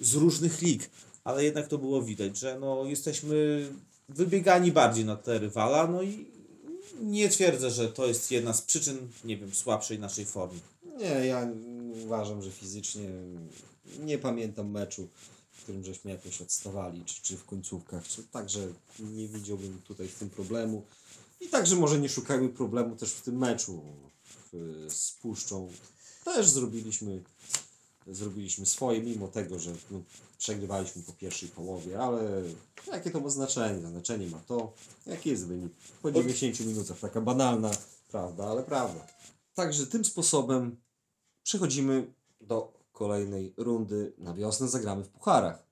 z 0.00 0.14
różnych 0.14 0.62
lig, 0.62 0.90
ale 1.24 1.44
jednak 1.44 1.68
to 1.68 1.78
było 1.78 2.02
widać, 2.02 2.38
że 2.38 2.58
no, 2.60 2.84
jesteśmy 2.84 3.66
wybiegani 4.08 4.72
bardziej 4.72 5.04
na 5.04 5.16
te 5.16 5.38
rywala, 5.38 5.86
no 5.86 6.02
i 6.02 6.26
nie 7.02 7.28
twierdzę, 7.28 7.70
że 7.70 7.88
to 7.88 8.06
jest 8.06 8.30
jedna 8.30 8.52
z 8.52 8.62
przyczyn, 8.62 8.98
nie 9.24 9.36
wiem, 9.36 9.54
słabszej 9.54 9.98
naszej 9.98 10.24
formy. 10.26 10.58
Nie, 10.98 11.26
ja 11.26 11.48
uważam, 12.04 12.42
że 12.42 12.50
fizycznie 12.50 13.10
nie 14.00 14.18
pamiętam 14.18 14.70
meczu, 14.70 15.08
w 15.52 15.62
którym 15.62 15.84
żeśmy 15.84 16.10
jakoś 16.10 16.42
odstawali, 16.42 17.04
czy, 17.04 17.22
czy 17.22 17.36
w 17.36 17.44
końcówkach, 17.44 18.08
czy, 18.08 18.22
także 18.22 18.68
nie 19.00 19.28
widziałbym 19.28 19.80
tutaj 19.84 20.08
w 20.08 20.18
tym 20.18 20.30
problemu. 20.30 20.82
I 21.40 21.48
także 21.48 21.76
może 21.76 22.00
nie 22.00 22.08
szukajmy 22.08 22.48
problemu 22.48 22.96
też 22.96 23.12
w 23.12 23.22
tym 23.22 23.38
meczu 23.38 23.82
z 24.88 25.12
Puszczą. 25.12 25.72
Też 26.24 26.48
zrobiliśmy, 26.48 27.22
zrobiliśmy 28.06 28.66
swoje, 28.66 29.02
mimo 29.02 29.28
tego, 29.28 29.58
że 29.58 29.72
no, 29.90 30.02
przegrywaliśmy 30.38 31.02
po 31.02 31.12
pierwszej 31.12 31.48
połowie, 31.48 32.00
ale 32.00 32.42
jakie 32.92 33.10
to 33.10 33.20
ma 33.20 33.28
znaczenie? 33.28 33.88
Znaczenie 33.88 34.26
ma 34.26 34.38
to, 34.38 34.72
jaki 35.06 35.30
jest 35.30 35.46
wynik. 35.46 35.72
Po 36.02 36.12
90 36.12 36.60
minutach, 36.60 36.98
taka 36.98 37.20
banalna 37.20 37.70
prawda, 38.10 38.46
ale 38.46 38.62
prawda. 38.62 39.06
Także 39.54 39.86
tym 39.86 40.04
sposobem 40.04 40.76
przechodzimy 41.46 42.12
do 42.40 42.72
kolejnej 42.92 43.54
rundy. 43.56 44.12
Na 44.18 44.34
wiosnę 44.34 44.68
zagramy 44.68 45.04
w 45.04 45.08
pucharach. 45.08 45.66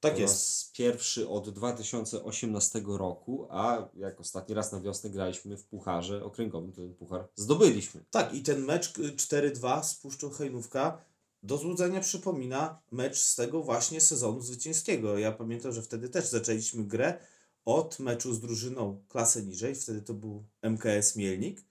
Tak 0.00 0.14
Po 0.14 0.20
jest. 0.20 0.34
raz 0.34 0.70
pierwszy 0.74 1.28
od 1.28 1.50
2018 1.50 2.82
roku, 2.86 3.46
a 3.50 3.88
jak 3.94 4.20
ostatni 4.20 4.54
raz 4.54 4.72
na 4.72 4.80
wiosnę 4.80 5.10
graliśmy 5.10 5.56
w 5.56 5.64
pucharze 5.64 6.24
okręgowym, 6.24 6.72
to 6.72 6.80
ten 6.80 6.94
puchar 6.94 7.28
zdobyliśmy. 7.34 8.04
Tak, 8.10 8.34
i 8.34 8.42
ten 8.42 8.64
mecz 8.64 8.98
y, 8.98 9.16
4-2 9.16 9.82
z 9.84 9.94
Puszczą 9.94 10.30
Hejnówka 10.30 11.04
do 11.42 11.58
złudzenia 11.58 12.00
przypomina 12.00 12.82
mecz 12.92 13.18
z 13.18 13.34
tego 13.34 13.62
właśnie 13.62 14.00
sezonu 14.00 14.40
zwycięskiego. 14.40 15.18
Ja 15.18 15.32
pamiętam, 15.32 15.72
że 15.72 15.82
wtedy 15.82 16.08
też 16.08 16.26
zaczęliśmy 16.26 16.84
grę 16.84 17.18
od 17.64 17.98
meczu 17.98 18.34
z 18.34 18.40
drużyną 18.40 19.02
klasę 19.08 19.42
niżej, 19.42 19.74
wtedy 19.74 20.02
to 20.02 20.14
był 20.14 20.44
MKS 20.62 21.16
Mielnik 21.16 21.64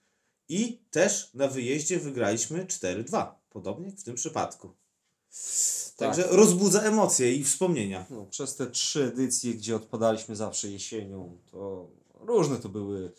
i 0.50 0.80
też 0.92 1.34
na 1.34 1.48
wyjeździe 1.48 2.00
wygraliśmy 2.00 2.66
4-2, 2.66 3.28
podobnie 3.50 3.88
jak 3.88 3.96
w 3.98 4.04
tym 4.04 4.16
przypadku. 4.16 4.70
Także 5.98 6.24
Tak. 6.24 6.32
rozbudza 6.32 6.82
emocje 6.82 7.34
i 7.34 7.44
wspomnienia. 7.44 8.06
No, 8.10 8.26
przez 8.26 8.56
te 8.56 8.68
trzy 8.68 9.04
edycje, 9.04 9.54
gdzie 9.54 9.76
odpadaliśmy 9.76 10.36
zawsze 10.36 10.70
jesienią, 10.72 11.38
to 11.52 11.90
różne 12.20 12.58
to 12.58 12.70
były 12.70 13.12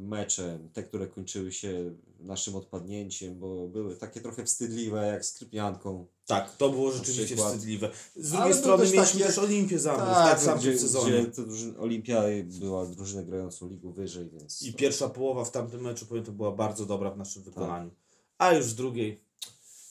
mecze, 0.00 0.58
te, 0.72 0.82
które 0.82 1.06
kończyły 1.06 1.52
się 1.52 1.94
naszym 2.20 2.56
odpadnięciem, 2.56 3.38
bo 3.38 3.68
były 3.68 3.96
takie 3.96 4.20
trochę 4.20 4.44
wstydliwe, 4.44 5.06
jak 5.06 5.24
z 5.24 5.32
Krypianką. 5.32 6.06
Tak, 6.26 6.56
to 6.56 6.70
było 6.70 6.92
rzeczywiście 6.92 7.24
przykład. 7.24 7.48
wstydliwe. 7.52 7.90
Z 8.16 8.32
Ale 8.34 8.40
drugiej 8.40 8.52
był 8.52 8.62
strony 8.62 8.82
też 8.84 8.92
mieliśmy 8.92 9.20
taki- 9.20 9.34
też 9.34 9.38
Olimpię 9.38 9.78
Zamów, 9.78 10.00
tak, 10.00 10.40
sam 10.40 10.58
gdzie, 10.58 10.72
w 10.72 10.80
sezonie. 10.80 11.22
gdzie 11.22 11.32
to 11.32 11.42
drużyna, 11.42 11.78
Olimpia 11.80 12.22
była 12.44 12.86
drużyną 12.86 13.24
grającą 13.24 13.68
ligą 13.68 13.92
wyżej, 13.92 14.30
więc... 14.32 14.62
I 14.62 14.72
pierwsza 14.74 15.08
połowa 15.08 15.44
w 15.44 15.50
tamtym 15.50 15.80
meczu 15.80 16.06
powiem, 16.06 16.24
to 16.24 16.32
była 16.32 16.52
bardzo 16.52 16.86
dobra 16.86 17.10
w 17.10 17.16
naszym 17.18 17.42
Tak. 17.42 17.54
wykonaniu. 17.54 17.90
A 18.38 18.52
już 18.52 18.66
w 18.66 18.74
drugiej 18.74 19.20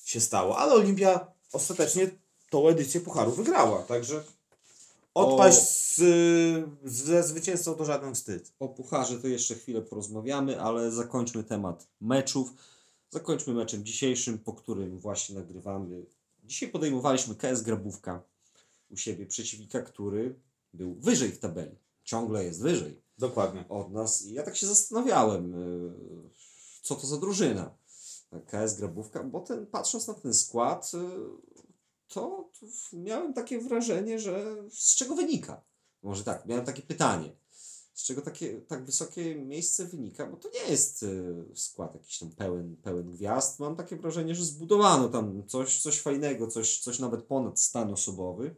się 0.06 0.20
stało. 0.22 0.58
Ale 0.58 0.74
Olimpia 0.74 1.28
ostatecznie 1.54 2.10
tą 2.50 2.68
edycję 2.68 3.02
Pucharu 3.02 3.32
wygrała. 3.32 3.84
Także 3.84 4.24
odpaść 5.16 5.60
z, 5.96 6.02
ze 6.84 7.24
zwycięzcą 7.24 7.74
to 7.74 7.86
żaden 7.86 8.16
wstyd. 8.16 8.54
O 8.60 8.70
pucharze 8.70 9.20
to 9.20 9.28
jeszcze 9.28 9.56
chwilę 9.56 9.82
porozmawiamy, 9.82 10.62
ale 10.62 10.92
zakończmy 10.92 11.44
temat 11.44 11.88
meczów. 12.02 12.54
Zakończmy 13.10 13.54
meczem 13.54 13.86
dzisiejszym, 13.86 14.38
po 14.38 14.54
którym 14.54 15.00
właśnie 15.00 15.36
nagrywamy. 15.36 16.06
Dzisiaj 16.44 16.70
podejmowaliśmy 16.70 17.36
KS 17.36 17.62
Grabówka 17.62 18.24
u 18.90 18.98
siebie 18.98 19.26
przeciwnika, 19.26 19.82
który 19.82 20.36
był 20.74 20.96
wyżej 20.96 21.32
w 21.32 21.40
tabeli. 21.40 21.76
Ciągle 22.04 22.44
jest 22.44 22.62
wyżej 22.62 23.02
Dokładnie. 23.18 23.66
od 23.70 23.92
nas. 23.92 24.26
I 24.26 24.34
ja 24.34 24.44
tak 24.44 24.56
się 24.56 24.68
zastanawiałem, 24.68 25.52
yy, 25.52 26.30
co 26.82 26.96
to 26.96 27.08
za 27.08 27.18
drużyna. 27.18 27.78
KS 28.48 28.74
Grabówka, 28.74 29.24
bo 29.24 29.40
ten, 29.40 29.66
patrząc 29.66 30.08
na 30.08 30.14
ten 30.14 30.34
skład, 30.34 30.94
yy, 30.94 31.55
to, 32.08 32.50
miałem 32.94 33.34
takie 33.34 33.60
wrażenie, 33.60 34.20
że 34.20 34.56
z 34.70 34.96
czego 34.96 35.16
wynika? 35.16 35.62
Może 36.04 36.24
tak, 36.24 36.46
miałem 36.46 36.66
takie 36.66 36.82
pytanie. 36.82 37.36
Z 37.94 38.04
czego 38.04 38.22
takie 38.22 38.62
tak 38.62 38.86
wysokie 38.86 39.36
miejsce 39.36 39.86
wynika? 39.86 40.28
Bo 40.28 40.38
to 40.38 40.50
nie 40.50 40.72
jest 40.72 41.02
yy, 41.02 41.46
skład 41.56 41.94
jakiś 41.94 42.20
tam 42.20 42.32
pełen, 42.32 42.76
pełen 42.76 43.12
gwiazd. 43.12 43.60
Mam 43.60 43.76
takie 43.76 43.96
wrażenie, 43.96 44.36
że 44.36 44.46
zbudowano 44.46 45.10
tam 45.10 45.48
coś, 45.48 45.82
coś 45.82 46.02
fajnego, 46.02 46.48
coś, 46.48 46.80
coś 46.80 47.00
nawet 47.00 47.24
ponad 47.24 47.60
stan 47.60 47.94
osobowy. 47.94 48.56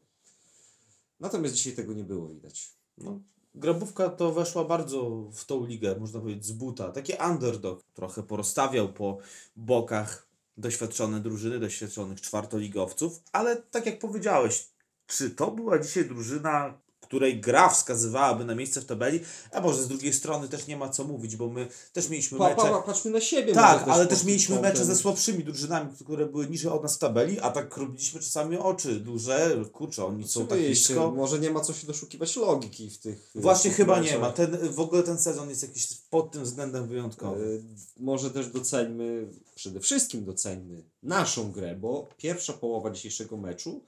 Natomiast 1.20 1.56
dzisiaj 1.56 1.74
tego 1.74 1.94
nie 1.94 2.04
było 2.04 2.28
widać. 2.28 2.74
No, 2.98 3.20
Grabówka 3.58 4.10
to 4.10 4.32
weszła 4.32 4.66
bardzo 4.66 5.30
w 5.34 5.46
tą 5.46 5.66
ligę, 5.66 5.96
można 6.00 6.20
powiedzieć, 6.20 6.46
z 6.46 6.52
buta. 6.52 6.92
Taki 6.92 7.14
underdog. 7.30 7.84
Trochę 7.94 8.24
porozstawiał 8.24 8.94
po 8.94 9.18
bokach 9.56 10.27
doświadczone 10.58 11.20
drużyny, 11.20 11.60
doświadczonych 11.60 12.22
czwartoligowców, 12.22 13.22
ale 13.32 13.56
tak 13.56 13.86
jak 13.86 14.00
powiedziałeś, 14.00 14.68
czy 15.08 15.30
to 15.30 15.52
była 15.52 15.80
dzisiaj 15.80 16.06
drużyna, 16.06 16.80
której 17.08 17.42
gra 17.42 17.70
wskazywałaby 17.70 18.46
na 18.46 18.56
miejsce 18.56 18.82
w 18.82 18.86
tabeli, 18.86 19.20
a 19.52 19.62
może 19.62 19.84
z 19.84 19.88
drugiej 19.88 20.14
strony 20.14 20.48
też 20.48 20.68
nie 20.68 20.78
ma 20.78 20.90
co 20.90 21.04
mówić, 21.04 21.36
bo 21.36 21.48
my 21.50 21.68
też 21.94 22.10
mieliśmy 22.10 22.38
Pa, 22.38 22.50
mecze... 22.50 22.62
pa, 22.62 22.70
pa, 22.70 22.82
patrzmy 22.82 23.12
na 23.12 23.22
siebie. 23.22 23.54
Tak, 23.54 23.88
ale 23.88 24.08
też 24.08 24.24
mieliśmy 24.24 24.62
mecze 24.62 24.86
ze 24.86 24.96
słabszymi 24.96 25.44
drużynami, 25.44 25.90
które 26.04 26.26
były 26.26 26.48
niżej 26.48 26.72
od 26.72 26.84
nas 26.84 26.96
w 26.96 27.00
tabeli, 27.00 27.40
a 27.40 27.52
tak 27.52 27.78
robiliśmy 27.78 28.20
czasami 28.20 28.58
oczy 28.58 29.00
duże, 29.00 29.64
kurczę, 29.74 30.06
oni 30.06 30.28
są 30.28 30.48
tak 30.48 30.58
Oczywiście, 30.58 30.94
nisko. 30.94 31.12
Może 31.12 31.40
nie 31.40 31.52
ma 31.52 31.60
co 31.60 31.74
się 31.74 31.88
doszukiwać 31.88 32.36
logiki 32.36 32.90
w 32.90 32.98
tych. 32.98 33.32
Właśnie 33.36 33.72
w 33.72 33.74
tych 33.74 33.78
chyba 33.86 33.96
nie 33.96 34.02
meczach. 34.02 34.22
ma. 34.22 34.32
Ten, 34.32 34.58
w 34.70 34.80
ogóle 34.80 35.04
ten 35.04 35.20
sezon 35.20 35.50
jest 35.50 35.62
jakiś 35.62 35.88
pod 36.10 36.32
tym 36.32 36.44
względem 36.44 36.88
wyjątkowy. 36.88 37.44
Y, 37.44 37.64
Może 38.00 38.32
też 38.32 38.48
doceńmy, 38.48 39.28
przede 39.56 39.80
wszystkim 39.80 40.26
doceńmy 40.26 40.84
naszą 41.04 41.52
grę, 41.52 41.76
bo 41.76 42.08
pierwsza 42.18 42.54
połowa 42.54 42.92
dzisiejszego 42.92 43.38
meczu, 43.38 43.82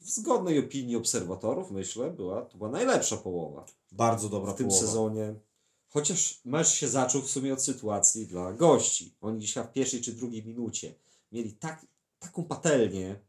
w 0.00 0.10
zgodnej 0.10 0.58
opinii 0.58 0.96
obserwatorów, 0.96 1.70
myślę, 1.70 2.10
była, 2.10 2.42
to 2.42 2.58
była 2.58 2.70
najlepsza 2.70 3.16
połowa 3.16 3.66
Bardzo 3.92 4.28
dobra 4.28 4.52
w 4.52 4.56
tym 4.56 4.68
połowa. 4.68 4.86
sezonie. 4.86 5.34
Chociaż 5.88 6.40
mecz 6.44 6.68
się 6.68 6.88
zaczął 6.88 7.22
w 7.22 7.30
sumie 7.30 7.52
od 7.52 7.62
sytuacji 7.62 8.26
dla 8.26 8.52
gości. 8.52 9.14
Oni 9.20 9.40
dzisiaj 9.40 9.64
w 9.64 9.72
pierwszej 9.72 10.00
czy 10.00 10.12
drugiej 10.12 10.44
minucie 10.46 10.94
mieli 11.32 11.52
tak, 11.52 11.86
taką 12.18 12.44
patelnię, 12.44 13.20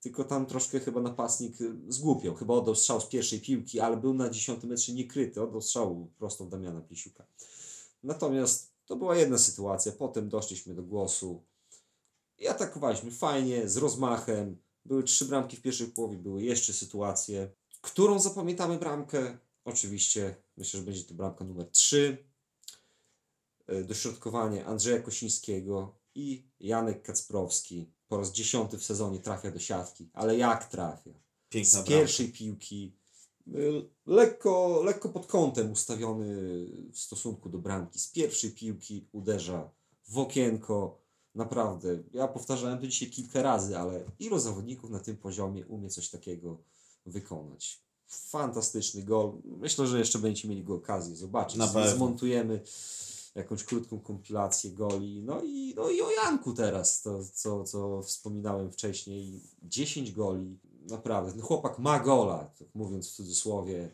tylko 0.00 0.24
tam 0.24 0.46
troszkę 0.46 0.80
chyba 0.80 1.00
napastnik 1.00 1.60
y, 1.60 1.76
zgłupiał. 1.88 2.34
Chyba 2.34 2.54
oddał 2.54 2.74
strzał 2.74 3.00
z 3.00 3.06
pierwszej 3.06 3.40
piłki, 3.40 3.80
ale 3.80 3.96
był 3.96 4.14
na 4.14 4.30
10 4.30 4.64
metrze 4.64 4.92
niekryty. 4.92 5.42
Oddał 5.42 5.60
strzał 5.62 6.10
prosto 6.18 6.44
w 6.44 6.48
Damiana 6.48 6.80
Plisiuka. 6.80 7.26
Natomiast 8.02 8.72
to 8.86 8.96
była 8.96 9.16
jedna 9.16 9.38
sytuacja. 9.38 9.92
Potem 9.92 10.28
doszliśmy 10.28 10.74
do 10.74 10.82
głosu 10.82 11.42
i 12.38 12.48
atakowaliśmy 12.48 13.10
fajnie, 13.10 13.68
z 13.68 13.76
rozmachem. 13.76 14.56
Były 14.86 15.02
trzy 15.02 15.24
bramki 15.24 15.56
w 15.56 15.62
pierwszej 15.62 15.86
połowie, 15.86 16.16
były 16.16 16.42
jeszcze 16.42 16.72
sytuacje. 16.72 17.50
Którą 17.80 18.18
zapamiętamy 18.18 18.78
bramkę? 18.78 19.38
Oczywiście 19.64 20.36
myślę, 20.56 20.80
że 20.80 20.86
będzie 20.86 21.04
to 21.04 21.14
bramka 21.14 21.44
numer 21.44 21.70
3. 21.70 22.26
Dośrodkowanie 23.84 24.66
Andrzeja 24.66 25.00
Kosińskiego 25.00 25.98
i 26.14 26.48
Janek 26.60 27.02
Kacprowski 27.02 27.92
po 28.08 28.16
raz 28.16 28.32
dziesiąty 28.32 28.78
w 28.78 28.84
sezonie 28.84 29.18
trafia 29.20 29.50
do 29.50 29.58
siatki. 29.58 30.10
Ale 30.12 30.36
jak 30.36 30.70
trafia? 30.70 31.10
Piękna 31.48 31.70
z 31.70 31.74
bramka. 31.74 31.90
pierwszej 31.90 32.32
piłki 32.32 32.96
y, 33.48 33.88
lekko, 34.06 34.82
lekko 34.84 35.08
pod 35.08 35.26
kątem 35.26 35.72
ustawiony 35.72 36.26
w 36.92 36.98
stosunku 36.98 37.48
do 37.48 37.58
bramki. 37.58 37.98
Z 37.98 38.12
pierwszej 38.12 38.50
piłki 38.50 39.08
uderza 39.12 39.70
w 40.08 40.18
okienko. 40.18 41.05
Naprawdę, 41.36 41.98
ja 42.12 42.28
powtarzałem 42.28 42.78
to 42.78 42.86
dzisiaj 42.86 43.10
kilka 43.10 43.42
razy, 43.42 43.78
ale 43.78 44.04
ilu 44.18 44.38
zawodników 44.38 44.90
na 44.90 44.98
tym 45.00 45.16
poziomie 45.16 45.66
umie 45.66 45.88
coś 45.88 46.08
takiego 46.08 46.58
wykonać? 47.06 47.80
Fantastyczny 48.06 49.02
gol. 49.02 49.32
Myślę, 49.44 49.86
że 49.86 49.98
jeszcze 49.98 50.18
będziecie 50.18 50.48
mieli 50.48 50.64
go 50.64 50.74
okazję 50.74 51.16
zobaczyć. 51.16 51.58
Na. 51.58 51.88
Zmontujemy 51.88 52.60
jakąś 53.34 53.64
krótką 53.64 54.00
kompilację 54.00 54.70
goli. 54.70 55.22
No 55.22 55.42
i, 55.42 55.74
no 55.76 55.90
i 55.90 56.02
o 56.02 56.10
Janku 56.10 56.52
teraz, 56.52 57.02
to 57.02 57.24
co, 57.34 57.64
co 57.64 58.02
wspominałem 58.02 58.72
wcześniej. 58.72 59.40
10 59.62 60.12
goli. 60.12 60.58
Naprawdę, 60.90 61.32
ten 61.32 61.40
chłopak 61.40 61.78
ma 61.78 62.00
gola, 62.00 62.50
tak 62.58 62.68
mówiąc 62.74 63.08
w 63.08 63.14
cudzysłowie. 63.14 63.90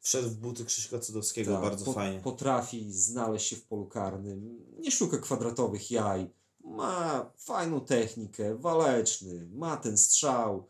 Wszedł 0.00 0.28
w 0.28 0.36
buty 0.36 0.64
Krzyśka 0.64 0.98
Cudowskiego, 0.98 1.52
Tak, 1.52 1.62
bardzo 1.62 1.84
po- 1.84 1.92
fajnie. 1.92 2.20
Potrafi 2.20 2.92
znaleźć 2.92 3.46
się 3.46 3.56
w 3.56 3.64
polu 3.64 3.86
karnym. 3.86 4.66
Nie 4.78 4.90
szuka 4.90 5.18
kwadratowych 5.18 5.90
jaj. 5.90 6.30
Ma 6.64 7.32
fajną 7.36 7.80
technikę, 7.80 8.56
waleczny, 8.56 9.48
ma 9.52 9.76
ten 9.76 9.98
strzał. 9.98 10.68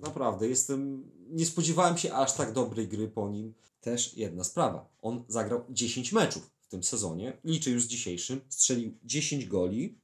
Naprawdę, 0.00 0.48
jestem. 0.48 1.10
Nie 1.28 1.46
spodziewałem 1.46 1.98
się 1.98 2.14
aż 2.14 2.32
tak 2.32 2.52
dobrej 2.52 2.88
gry 2.88 3.08
po 3.08 3.28
nim. 3.28 3.54
Też 3.80 4.16
jedna 4.16 4.44
sprawa. 4.44 4.88
On 5.02 5.24
zagrał 5.28 5.64
10 5.70 6.12
meczów 6.12 6.50
w 6.60 6.68
tym 6.68 6.82
sezonie. 6.82 7.38
Liczę 7.44 7.70
już 7.70 7.84
z 7.84 7.88
dzisiejszym. 7.88 8.40
Strzelił 8.48 8.98
10 9.04 9.46
goli 9.46 9.98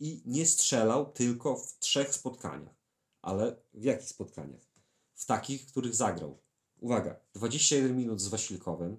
i 0.00 0.22
nie 0.26 0.46
strzelał 0.46 1.12
tylko 1.12 1.56
w 1.56 1.78
trzech 1.78 2.14
spotkaniach. 2.14 2.74
Ale 3.22 3.56
w 3.74 3.84
jakich 3.84 4.08
spotkaniach? 4.08 4.60
W 5.14 5.26
takich, 5.26 5.66
których 5.66 5.94
zagrał. 5.94 6.38
Uwaga, 6.78 7.16
21 7.34 7.96
minut 7.96 8.20
z 8.20 8.28
Wasilkowem, 8.28 8.96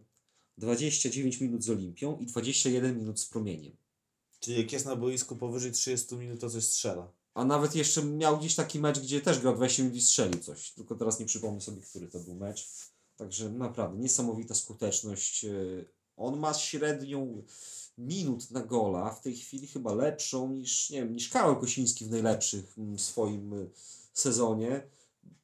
29 0.57 1.41
minut 1.41 1.63
z 1.63 1.69
Olimpią 1.69 2.17
i 2.17 2.25
21 2.25 2.97
minut 2.97 3.19
z 3.19 3.25
Promieniem. 3.25 3.80
Czyli 4.41 4.57
jak 4.57 4.71
jest 4.71 4.85
na 4.85 4.95
boisku 4.95 5.35
powyżej 5.35 5.71
30 5.71 6.15
minut, 6.15 6.39
to 6.39 6.49
coś 6.49 6.63
strzela. 6.63 7.11
A 7.33 7.45
nawet 7.45 7.75
jeszcze 7.75 8.03
miał 8.03 8.37
gdzieś 8.37 8.55
taki 8.55 8.79
mecz, 8.79 8.99
gdzie 8.99 9.21
też 9.21 9.39
grał 9.39 9.55
20 9.55 9.83
minut 9.83 9.97
i 9.97 10.01
strzelił 10.01 10.39
coś. 10.39 10.71
Tylko 10.71 10.95
teraz 10.95 11.19
nie 11.19 11.25
przypomnę 11.25 11.61
sobie, 11.61 11.81
który 11.81 12.07
to 12.07 12.19
był 12.19 12.35
mecz. 12.35 12.69
Także 13.17 13.49
naprawdę 13.49 13.99
niesamowita 13.99 14.55
skuteczność. 14.55 15.43
Yy, 15.43 15.85
On 16.17 16.39
ma 16.39 16.53
średnią 16.53 17.43
minut 17.97 18.51
na 18.51 18.61
gola, 18.61 19.13
w 19.13 19.21
tej 19.21 19.35
chwili 19.35 19.67
chyba 19.67 19.93
lepszą 19.93 20.49
niż, 20.53 20.89
nie 20.89 21.01
wiem, 21.01 21.13
niż 21.13 21.29
Karol 21.29 21.59
Kosiński 21.59 22.05
w 22.05 22.11
najlepszych 22.11 22.77
mm, 22.77 22.99
swoim 22.99 23.53
y, 23.53 23.69
sezonie 24.13 24.87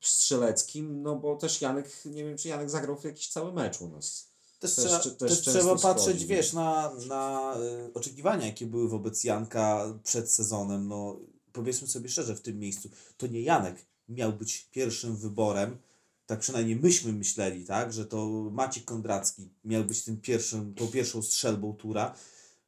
strzeleckim, 0.02 1.02
no 1.02 1.16
bo 1.16 1.36
też 1.36 1.62
Janek, 1.62 2.06
nie 2.06 2.24
wiem 2.24 2.38
czy 2.38 2.48
Janek 2.48 2.70
zagrał 2.70 2.98
w 2.98 3.04
jakiś 3.04 3.28
cały 3.28 3.54
mecz 3.54 3.82
u 3.82 3.88
nas. 3.88 4.37
Też, 4.60 4.76
Też- 4.76 4.86
trzeba, 4.86 5.00
też 5.00 5.18
też 5.18 5.42
trzeba 5.42 5.76
patrzeć, 5.76 6.06
schodzi. 6.16 6.28
wiesz, 6.28 6.54
na, 6.54 6.92
na 7.08 7.54
y, 7.90 7.94
oczekiwania, 7.94 8.46
jakie 8.46 8.66
były 8.66 8.90
wobec 8.90 9.24
Janka 9.24 9.94
przed 10.04 10.32
sezonem. 10.32 10.88
No, 10.88 11.20
powiedzmy 11.54 11.88
sobie 11.88 12.10
szczerze, 12.10 12.36
w 12.36 12.42
tym 12.42 12.60
miejscu 12.60 12.90
to 13.18 13.28
nie 13.28 13.42
Janek 13.42 13.86
miał 14.10 14.34
być 14.34 14.68
pierwszym 14.72 15.16
wyborem. 15.16 15.78
Tak 16.26 16.40
przynajmniej 16.40 16.76
myśmy 16.76 17.14
myśleli, 17.14 17.66
tak, 17.66 17.94
że 17.94 18.06
to 18.06 18.26
Maciek 18.52 18.86
Kondracki 18.86 19.50
miał 19.66 19.84
być 19.84 20.04
tym 20.04 20.22
pierwszym, 20.22 20.74
tą 20.74 20.88
pierwszą 20.88 21.22
strzelbą 21.22 21.74
tura 21.74 22.16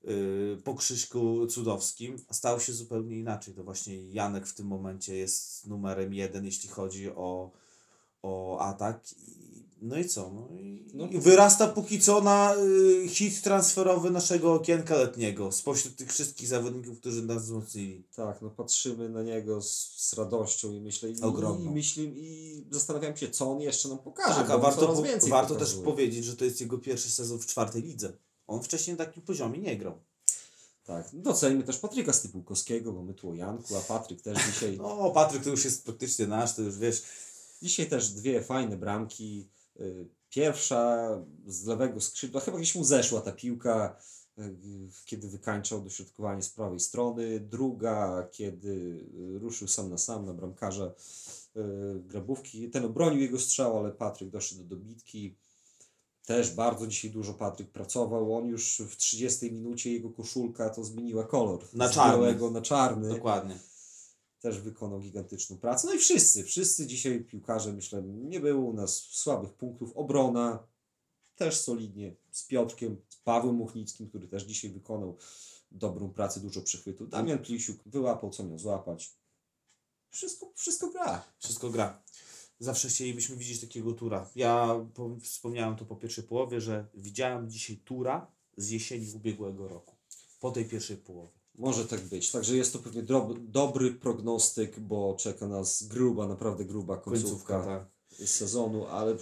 y, 0.07 0.57
po 0.63 0.75
Krzyśku 0.75 1.47
Cudowskim. 1.47 2.15
A 2.27 2.33
Stało 2.33 2.59
się 2.59 2.73
zupełnie 2.73 3.17
inaczej. 3.19 3.53
To 3.53 3.63
właśnie 3.63 4.09
Janek 4.09 4.47
w 4.47 4.53
tym 4.53 4.67
momencie 4.67 5.15
jest 5.15 5.67
numerem 5.67 6.13
jeden, 6.13 6.45
jeśli 6.45 6.69
chodzi 6.69 7.09
o, 7.09 7.51
o 8.21 8.59
atak. 8.59 9.13
I, 9.13 9.68
no 9.81 9.97
i 9.97 10.05
co? 10.05 10.31
No 10.33 10.49
i, 10.59 10.79
No. 10.93 11.07
wyrasta 11.13 11.67
póki 11.67 11.99
co 11.99 12.21
na 12.21 12.55
y, 13.03 13.07
hit 13.09 13.41
transferowy 13.41 14.11
naszego 14.11 14.53
okienka 14.53 14.95
letniego 14.95 15.51
spośród 15.51 15.95
tych 15.95 16.13
wszystkich 16.13 16.47
zawodników, 16.47 16.99
którzy 16.99 17.25
nas 17.25 17.43
wzmocnili. 17.43 18.03
Tak, 18.15 18.41
no 18.41 18.49
patrzymy 18.49 19.09
na 19.09 19.23
niego 19.23 19.61
z, 19.61 19.91
z 19.97 20.13
radością 20.13 20.71
i 20.71 20.81
myślę, 20.81 21.09
i, 21.09 21.21
Ogromną. 21.21 21.71
i 21.71 21.73
myślę, 21.73 22.03
i 22.03 22.65
zastanawiam 22.71 23.17
się, 23.17 23.29
co 23.29 23.51
on 23.51 23.61
jeszcze 23.61 23.89
nam 23.89 23.97
pokaże. 23.99 24.35
Tak, 24.35 24.49
a 24.49 24.57
warto, 24.57 24.87
po, 24.87 25.27
warto 25.27 25.55
też 25.55 25.73
powiedzieć, 25.75 26.25
że 26.25 26.35
to 26.35 26.45
jest 26.45 26.61
jego 26.61 26.77
pierwszy 26.77 27.09
sezon 27.11 27.39
w 27.39 27.45
czwartej 27.45 27.81
lidze. 27.83 28.13
On 28.47 28.63
wcześniej 28.63 28.97
na 28.97 29.05
takim 29.05 29.23
poziomie 29.23 29.59
nie 29.59 29.77
grał. 29.77 29.99
Tak, 30.83 31.09
docenimy 31.13 31.63
też 31.63 31.77
Patryka 31.77 32.13
Stypułkowskiego, 32.13 32.93
bo 32.93 33.03
my 33.03 33.13
tu 33.13 33.29
o 33.29 33.33
Janku, 33.33 33.75
a 33.75 33.81
Patryk 33.81 34.21
też 34.21 34.37
dzisiaj. 34.53 34.77
No, 34.81 35.11
Patryk 35.11 35.43
to 35.43 35.49
już 35.49 35.65
jest 35.65 35.85
praktycznie 35.85 36.27
nasz, 36.27 36.55
to 36.55 36.61
już 36.61 36.77
wiesz. 36.77 37.03
Dzisiaj 37.61 37.89
też 37.89 38.09
dwie 38.11 38.43
fajne 38.43 38.77
bramki. 38.77 39.47
Y, 39.79 40.07
Pierwsza 40.29 41.09
z 41.47 41.65
lewego 41.65 42.01
skrzydła, 42.01 42.41
chyba 42.41 42.57
gdzieś 42.57 42.75
mu 42.75 42.83
zeszła 42.83 43.21
ta 43.21 43.31
piłka, 43.31 43.95
y, 44.39 44.55
kiedy 45.05 45.27
wykańczał 45.27 45.81
dośrodkowanie 45.81 46.41
z 46.41 46.49
prawej 46.49 46.79
strony. 46.79 47.39
Druga, 47.39 48.27
kiedy 48.31 49.05
ruszył 49.41 49.67
sam 49.67 49.89
na 49.89 49.97
sam 49.97 50.25
na 50.25 50.33
bramkarza 50.33 50.85
y, 50.85 51.61
Grabówki. 51.99 52.69
Ten 52.69 52.85
obronił 52.85 53.21
jego 53.21 53.39
strzał, 53.39 53.77
ale 53.77 53.91
Patryk 53.91 54.29
doszedł 54.29 54.63
do 54.63 54.75
dobitki. 54.75 55.35
Też 56.25 56.51
bardzo 56.55 56.87
dzisiaj 56.87 57.11
dużo 57.11 57.33
Patryk 57.33 57.69
pracował. 57.71 58.35
On 58.35 58.45
już 58.45 58.81
w 58.89 58.95
30 58.95 59.51
minucie 59.51 59.93
jego 59.93 60.09
koszulka 60.09 60.69
to 60.69 60.83
zmieniła 60.83 61.23
kolor. 61.23 61.59
Na 61.73 61.87
z 61.87 61.91
czarny. 61.91 62.11
białego 62.11 62.51
na 62.51 62.61
czarny 62.61 63.09
Dokładnie. 63.09 63.55
Też 64.39 64.59
wykonał 64.59 64.99
gigantyczną 64.99 65.57
pracę. 65.57 65.87
No 65.87 65.93
i 65.93 65.97
wszyscy, 65.97 66.43
wszyscy 66.43 66.87
dzisiaj 66.87 67.23
piłkarze, 67.23 67.73
myślę, 67.73 68.03
nie 68.03 68.39
było 68.39 68.69
u 68.69 68.73
nas 68.73 68.95
słabych 69.01 69.53
punktów. 69.53 69.97
Obrona 69.97 70.67
też 71.35 71.61
solidnie 71.61 72.15
z 72.31 72.47
Piotrkiem, 72.47 73.01
z 73.09 73.17
Pawłem 73.17 73.55
Muchnickim, 73.55 74.09
który 74.09 74.27
też 74.27 74.43
dzisiaj 74.43 74.71
wykonał 74.71 75.17
dobrą 75.71 76.09
pracę, 76.09 76.39
dużo 76.39 76.61
przechwytów. 76.61 77.09
Damian 77.09 77.39
Plisiuk 77.39 77.77
wyłapał, 77.85 78.29
co 78.29 78.43
miał 78.43 78.59
złapać. 78.59 79.17
Wszystko, 80.09 80.51
wszystko 80.55 80.89
gra. 80.89 81.23
Wszystko 81.39 81.69
gra. 81.69 82.03
Zawsze 82.59 82.89
chcielibyśmy 82.89 83.35
widzieć 83.35 83.61
takiego 83.61 83.93
tura. 83.93 84.29
Ja 84.35 84.85
po, 84.93 85.17
wspomniałem 85.21 85.75
to 85.75 85.85
po 85.85 85.95
pierwszej 85.95 86.23
połowie, 86.23 86.61
że 86.61 86.87
widziałem 86.93 87.49
dzisiaj 87.49 87.77
tura 87.77 88.31
z 88.57 88.69
jesieni 88.69 89.11
ubiegłego 89.15 89.67
roku. 89.67 89.95
Po 90.39 90.51
tej 90.51 90.65
pierwszej 90.65 90.97
połowie. 90.97 91.38
Może 91.57 91.85
tak 91.85 92.01
być. 92.01 92.31
Także 92.31 92.55
jest 92.57 92.73
to 92.73 92.79
pewnie 92.79 93.03
dobry 93.39 93.91
prognostyk, 93.91 94.79
bo 94.79 95.15
czeka 95.19 95.47
nas 95.47 95.83
gruba, 95.83 96.27
naprawdę 96.27 96.65
gruba 96.65 96.97
końcówka, 96.97 97.29
Końcówka, 97.53 97.65
tak. 98.19 98.29
sezonu, 98.29 98.85
ale 98.87 99.17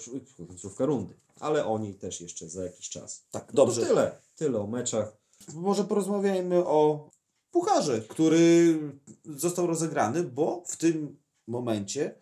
końcówka 0.47 0.85
rundy. 0.85 1.13
Ale 1.39 1.65
o 1.65 1.79
niej 1.79 1.95
też 1.95 2.21
jeszcze 2.21 2.49
za 2.49 2.63
jakiś 2.63 2.89
czas. 2.89 3.25
Tak, 3.31 3.53
No 3.53 3.65
to 3.65 3.71
tyle. 3.71 4.21
Tyle 4.35 4.59
o 4.59 4.67
meczach. 4.67 5.17
Może 5.53 5.83
porozmawiajmy 5.83 6.57
o 6.65 7.09
pucharze, 7.51 8.01
który 8.01 8.79
został 9.25 9.67
rozegrany, 9.67 10.23
bo 10.23 10.63
w 10.67 10.77
tym 10.77 11.17
momencie 11.47 12.15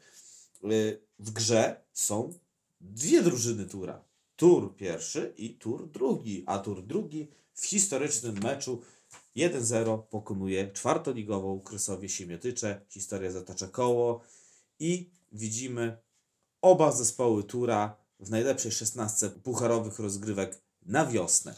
y, 0.63 1.01
w 1.19 1.31
grze 1.31 1.83
są 1.93 2.33
dwie 2.81 3.21
drużyny 3.21 3.65
tura. 3.65 4.03
Tur 4.35 4.75
pierwszy 4.75 5.33
i 5.37 5.57
tur 5.57 5.87
drugi. 5.89 6.43
A 6.45 6.59
tur 6.59 6.83
drugi 6.83 7.27
w 7.53 7.65
historycznym 7.65 8.39
meczu 8.43 8.81
1-0 9.35 10.03
pokonuje 10.09 10.71
czwartoligową 10.71 11.59
Krysowie 11.59 12.09
Siemiotycze. 12.09 12.81
Historia 12.89 13.31
zatacza 13.31 13.67
koło 13.67 14.21
i 14.79 15.11
widzimy 15.31 15.97
oba 16.61 16.91
zespoły 16.91 17.43
tura 17.43 17.97
w 18.19 18.29
najlepszej 18.29 18.71
16 18.71 19.29
pucharowych 19.29 19.99
rozgrywek 19.99 20.61
na 20.85 21.05
wiosnę. 21.05 21.55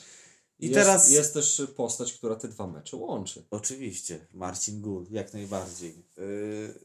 I 0.59 0.65
jest, 0.65 0.79
teraz 0.79 1.09
Jest 1.11 1.33
też 1.33 1.61
postać, 1.75 2.13
która 2.13 2.35
te 2.35 2.47
dwa 2.47 2.67
mecze 2.67 2.97
łączy. 2.97 3.43
Oczywiście, 3.51 4.27
Marcin 4.33 4.81
Gul, 4.81 5.05
jak 5.11 5.33
najbardziej. 5.33 6.05
Yy, 6.17 6.79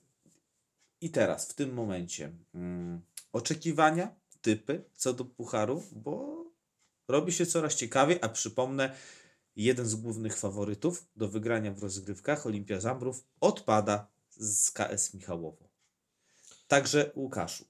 I 1.00 1.10
teraz, 1.10 1.48
w 1.48 1.54
tym 1.54 1.74
momencie, 1.74 2.32
mm, 2.54 3.00
oczekiwania, 3.32 4.14
typy 4.42 4.84
co 4.96 5.12
do 5.12 5.24
Pucharu, 5.24 5.82
bo 5.92 6.44
robi 7.08 7.32
się 7.32 7.46
coraz 7.46 7.74
ciekawiej, 7.74 8.18
a 8.20 8.28
przypomnę, 8.28 8.96
jeden 9.56 9.86
z 9.86 9.94
głównych 9.94 10.36
faworytów 10.36 11.06
do 11.16 11.28
wygrania 11.28 11.72
w 11.72 11.82
rozgrywkach, 11.82 12.46
Olimpia 12.46 12.80
Zambrów, 12.80 13.24
odpada 13.40 14.06
z 14.30 14.70
KS 14.70 15.14
Michałowo. 15.14 15.68
Także 16.68 17.12
Łukaszu, 17.16 17.64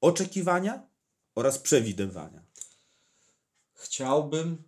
oczekiwania 0.00 0.88
oraz 1.34 1.58
przewidywania. 1.58 2.42
Chciałbym, 3.74 4.62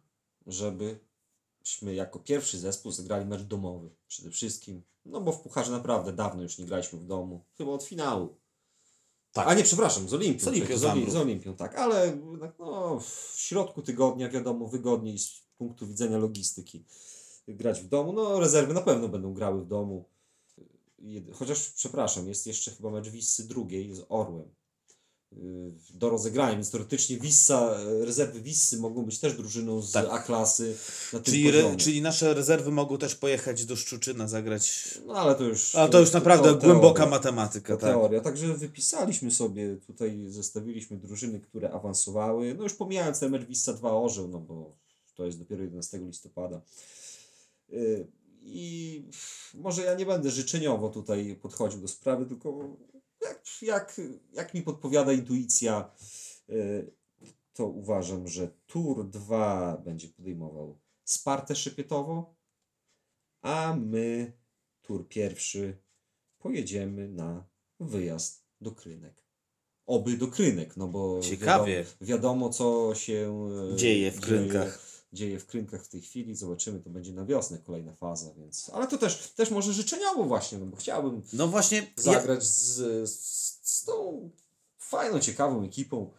żebyśmy 0.47 1.95
jako 1.95 2.19
pierwszy 2.19 2.59
zespół 2.59 2.93
zagrali 2.93 3.27
mecz 3.27 3.43
domowy 3.43 3.91
przede 4.09 4.31
wszystkim. 4.31 4.83
No 5.05 5.21
bo 5.21 5.33
w 5.33 5.41
Pucharze 5.41 5.73
naprawdę 5.73 6.13
dawno 6.13 6.43
już 6.43 6.59
nie 6.59 6.67
graliśmy 6.67 6.99
w 6.99 7.07
domu. 7.07 7.45
Chyba 7.59 7.71
od 7.73 7.85
finału. 7.85 8.39
Tak. 9.33 9.49
A 9.49 9.55
nie, 9.55 9.63
przepraszam, 9.65 10.09
z 10.09 10.15
Olimpią. 10.15 10.45
Z 10.45 10.49
Olimpią 10.49 10.67
przecież, 10.67 10.81
z, 10.81 10.85
Oli- 10.85 10.89
Zambrów. 10.89 11.13
z 11.13 11.17
Olimpią, 11.17 11.57
tak. 11.57 11.75
Ale 11.75 12.17
no, 12.59 13.01
w 13.01 13.35
środku 13.37 13.83
tygodnia, 13.83 14.29
wiadomo, 14.29 14.69
wygodniej 14.69 15.19
punktu 15.59 15.87
widzenia 15.87 16.19
logistyki 16.19 16.85
grać 17.49 17.81
w 17.81 17.89
domu. 17.89 18.13
No, 18.13 18.41
rezerwy 18.41 18.75
na 18.75 18.81
pewno 18.81 19.09
będą 19.09 19.35
grały 19.35 19.61
w 19.63 19.67
domu. 19.67 20.05
Chociaż, 21.33 21.71
przepraszam, 21.71 22.29
jest 22.29 22.47
jeszcze 22.47 22.71
chyba 22.71 22.91
mecz 22.91 23.09
Wissy 23.09 23.49
drugiej 23.49 23.95
z 23.95 24.01
Orłem 24.09 24.49
do 25.95 26.11
rozegrania, 26.11 26.53
więc 26.53 26.71
teoretycznie 26.71 27.19
Wissa, 27.19 27.77
rezerwy 28.01 28.41
Wissy 28.41 28.79
mogą 28.79 29.05
być 29.05 29.19
też 29.19 29.35
drużyną 29.37 29.83
z 29.83 29.93
Tak. 29.93 30.07
A-klasy 30.11 30.77
na 31.13 31.19
tym 31.19 31.25
Czyli, 31.35 31.49
re, 31.49 31.77
czyli 31.77 32.03
nasze 32.03 32.35
rezerwy 32.35 32.71
mogą 32.71 32.99
też 32.99 33.15
pojechać 33.15 33.65
do 33.65 33.77
Szczuczyna, 33.77 34.29
zagrać. 34.29 34.99
No 35.07 35.15
ale 35.15 35.35
to 35.35 35.45
już... 35.45 35.75
A 35.75 35.89
to 35.89 36.01
już 36.01 36.13
naprawdę 36.13 36.49
to 36.55 36.59
głęboka 36.67 36.95
teoria. 36.99 37.11
matematyka, 37.11 37.75
To 37.75 37.81
tak. 37.81 37.91
teoria. 37.91 38.21
Także 38.21 38.55
wypisaliśmy 38.55 39.31
sobie, 39.31 39.77
tutaj 39.87 40.25
zestawiliśmy 40.29 40.97
drużyny, 40.97 41.41
które 41.41 41.71
awansowały. 41.71 42.55
No 42.55 42.63
już 42.63 42.75
pomijając 42.75 43.21
ten 43.21 43.31
mecz 43.33 43.45
Wissa 43.45 43.73
2 43.73 43.93
Orzeł, 43.93 44.29
no 44.29 44.39
bo 44.39 44.77
to 45.19 45.27
jest 45.27 45.39
dopiero 45.39 45.63
11 45.63 45.99
listopada. 45.99 46.63
Yy, 47.69 48.07
I 48.41 49.05
może 49.55 49.83
ja 49.83 49.95
nie 49.95 50.07
będę 50.07 50.31
życzeniowo 50.31 50.89
tutaj 50.89 51.37
podchodził 51.43 51.81
do 51.81 51.89
sprawy, 51.89 52.27
tylko 52.27 52.77
jak, 53.23 53.43
jak, 53.63 54.01
jak 54.33 54.55
mi 54.55 54.63
podpowiada 54.63 55.13
intuicja, 55.13 55.91
yy, 56.49 56.93
to 57.53 57.67
uważam, 57.67 58.29
że 58.29 58.51
Tour 58.67 59.09
2 59.09 59.83
będzie 59.85 60.09
podejmował 60.09 60.79
Spartę 61.05 61.57
Szypietowo, 61.57 62.35
a 63.43 63.77
my 63.77 64.33
Tour 64.83 65.09
pierwszy 65.09 65.79
pojedziemy 66.39 67.09
na 67.09 67.49
wyjazd 67.81 68.45
do 68.61 68.73
Krynek. 68.73 69.25
Oby 69.87 70.17
do 70.17 70.29
Krynek, 70.29 70.77
no 70.77 70.89
bo 70.89 71.21
Ciekawie. 71.21 71.85
Wiadomo, 71.85 71.97
wiadomo 72.01 72.51
co 72.51 72.95
się 72.95 73.49
e, 73.73 73.77
Dzieje 73.77 74.13
w 74.13 74.21
Krynkach. 74.21 74.98
Dzieje, 75.13 75.39
w 75.39 75.47
Krynkach 75.47 75.85
w 75.85 75.89
tej 75.89 76.01
chwili. 76.01 76.35
Zobaczymy, 76.35 76.81
to 76.81 76.91
będzie 76.91 77.13
na 77.13 77.25
wiosnę 77.25 77.59
kolejna 77.59 77.93
faza, 77.95 78.35
więc. 78.39 78.71
Ale 78.75 78.87
to 78.87 78.99
też, 78.99 79.33
też 79.37 79.51
może 79.51 79.73
życzeniowo 79.73 80.25
właśnie, 80.25 80.59
no 80.59 80.67
bo 80.67 80.77
chciałbym 80.77 81.23
No 81.33 81.49
właśnie, 81.49 81.79
ja, 81.79 82.03
zagrać 82.03 82.45
z, 82.45 82.77
z, 83.11 83.61
z 83.63 83.85
tą 83.85 84.31
fajną, 84.79 85.21
ciekawą 85.21 85.65
ekipą. 85.65 86.11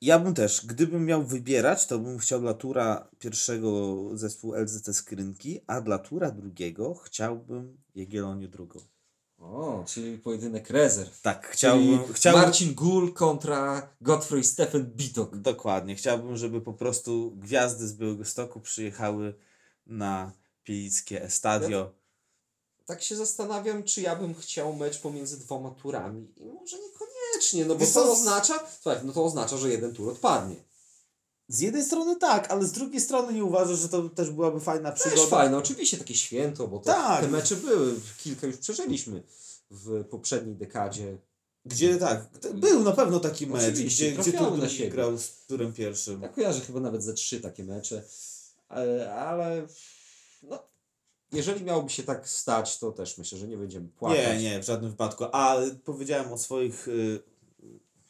ja 0.00 0.18
bym 0.18 0.34
też, 0.34 0.66
gdybym 0.66 1.04
miał 1.06 1.22
wybierać, 1.22 1.86
to 1.86 1.98
bym 1.98 2.18
chciał 2.18 2.40
dla 2.40 2.54
tura 2.54 3.08
pierwszego 3.18 3.96
zespół 4.14 4.54
LZT 4.54 4.94
Skrynki, 4.96 5.60
a 5.66 5.80
dla 5.80 5.98
tura 5.98 6.30
drugiego 6.30 6.94
chciałbym 6.94 7.78
Jagiellonię 7.94 8.48
drugą. 8.48 8.80
O, 9.38 9.84
czyli 9.86 10.18
pojedynek 10.18 10.70
rezerw. 10.70 11.20
Tak, 11.20 11.48
chciałbym, 11.48 11.98
Czyli 11.98 12.14
chciałbym 12.14 12.42
Marcin 12.42 12.74
Gul 12.74 13.12
kontra 13.12 13.88
Godfrey 14.00 14.44
Stephen 14.44 14.86
Bitok. 14.86 15.36
dokładnie, 15.36 15.94
chciałbym, 15.94 16.36
żeby 16.36 16.60
po 16.60 16.72
prostu 16.72 17.32
gwiazdy 17.36 17.88
z 17.88 17.94
Białego 17.94 18.24
Stoku 18.24 18.60
przyjechały 18.60 19.34
na 19.86 20.32
Pielickie 20.64 21.22
Estadio. 21.22 21.92
tak 22.86 23.02
się 23.02 23.16
zastanawiam, 23.16 23.82
czy 23.82 24.00
ja 24.00 24.16
bym 24.16 24.34
chciał 24.34 24.76
mecz 24.76 25.00
pomiędzy 25.00 25.38
dwoma 25.40 25.70
turami. 25.70 26.28
I 26.36 26.44
może 26.44 26.76
niekoniecznie, 26.78 27.64
no 27.64 27.74
bo 27.74 27.80
Wiesz 27.80 27.92
to 27.92 28.12
oznacza, 28.12 28.66
słuchaj, 28.82 29.00
no 29.04 29.12
to 29.12 29.24
oznacza, 29.24 29.56
że 29.56 29.70
jeden 29.70 29.94
tur 29.94 30.08
odpadnie. 30.08 30.56
Z 31.48 31.60
jednej 31.60 31.84
strony 31.84 32.16
tak, 32.16 32.50
ale 32.50 32.64
z 32.64 32.72
drugiej 32.72 33.00
strony 33.00 33.32
nie 33.32 33.44
uważasz, 33.44 33.78
że 33.78 33.88
to 33.88 34.08
też 34.08 34.30
byłaby 34.30 34.60
fajna 34.60 34.92
przygoda? 34.92 35.20
Też 35.20 35.30
fajne, 35.30 35.58
oczywiście 35.58 35.96
takie 35.96 36.14
święto, 36.14 36.68
bo 36.68 36.78
to, 36.78 36.84
Tak. 36.84 37.20
te 37.20 37.28
mecze 37.28 37.56
były, 37.56 37.94
kilka 38.18 38.46
już 38.46 38.56
przeżyliśmy 38.56 39.22
w 39.70 40.04
poprzedniej 40.04 40.56
dekadzie. 40.56 41.18
Gdzie 41.64 41.96
tak, 41.96 42.28
był 42.54 42.82
na 42.82 42.92
pewno 42.92 43.20
taki 43.20 43.46
mecz, 43.46 43.72
Oczywiście, 43.72 44.12
gdzie, 44.12 44.30
gdzie 44.32 44.40
na 44.40 44.68
siebie. 44.68 44.90
grał 44.90 45.18
z 45.18 45.46
turem 45.46 45.72
pierwszym. 45.72 46.22
Ja 46.22 46.28
kojarzę 46.28 46.60
chyba 46.60 46.80
nawet 46.80 47.02
ze 47.02 47.14
trzy 47.14 47.40
takie 47.40 47.64
mecze, 47.64 48.02
ale, 48.68 49.14
ale 49.14 49.66
no, 50.42 50.58
jeżeli 51.32 51.64
miałoby 51.64 51.90
się 51.90 52.02
tak 52.02 52.28
stać, 52.28 52.78
to 52.78 52.92
też 52.92 53.18
myślę, 53.18 53.38
że 53.38 53.48
nie 53.48 53.56
będziemy 53.56 53.88
płakać. 53.88 54.18
Nie, 54.18 54.42
nie, 54.42 54.62
w 54.62 54.66
żadnym 54.66 54.90
wypadku. 54.90 55.24
A 55.32 55.56
powiedziałem 55.84 56.32
o 56.32 56.38
swoich 56.38 56.88
y, 56.88 57.22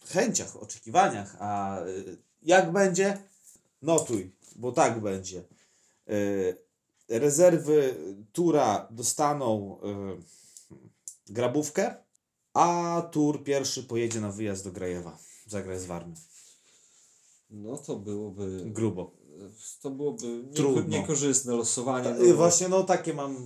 chęciach, 0.08 0.56
oczekiwaniach, 0.56 1.36
a 1.40 1.80
y, 1.86 2.16
jak 2.46 2.72
będzie? 2.72 3.18
Notuj, 3.82 4.32
bo 4.56 4.72
tak 4.72 5.00
będzie. 5.00 5.44
Y, 6.10 6.56
rezerwy 7.08 7.94
Tura 8.32 8.88
dostaną 8.90 9.78
y, 11.28 11.32
grabówkę, 11.32 11.94
a 12.54 13.02
Tur 13.12 13.44
pierwszy 13.44 13.82
pojedzie 13.82 14.20
na 14.20 14.32
wyjazd 14.32 14.64
do 14.64 14.72
Grajewa. 14.72 15.18
Zagra 15.46 15.78
z 15.78 15.84
Warmy. 15.84 16.14
No 17.50 17.76
to 17.76 17.96
byłoby, 17.96 18.62
Grubo. 18.66 19.15
To 19.82 19.90
byłoby 19.90 20.44
Trudno. 20.54 20.98
niekorzystne 20.98 21.54
losowanie. 21.54 22.04
Ta, 22.28 22.34
właśnie, 22.34 22.68
no 22.68 22.82
takie 22.82 23.14
mam. 23.14 23.36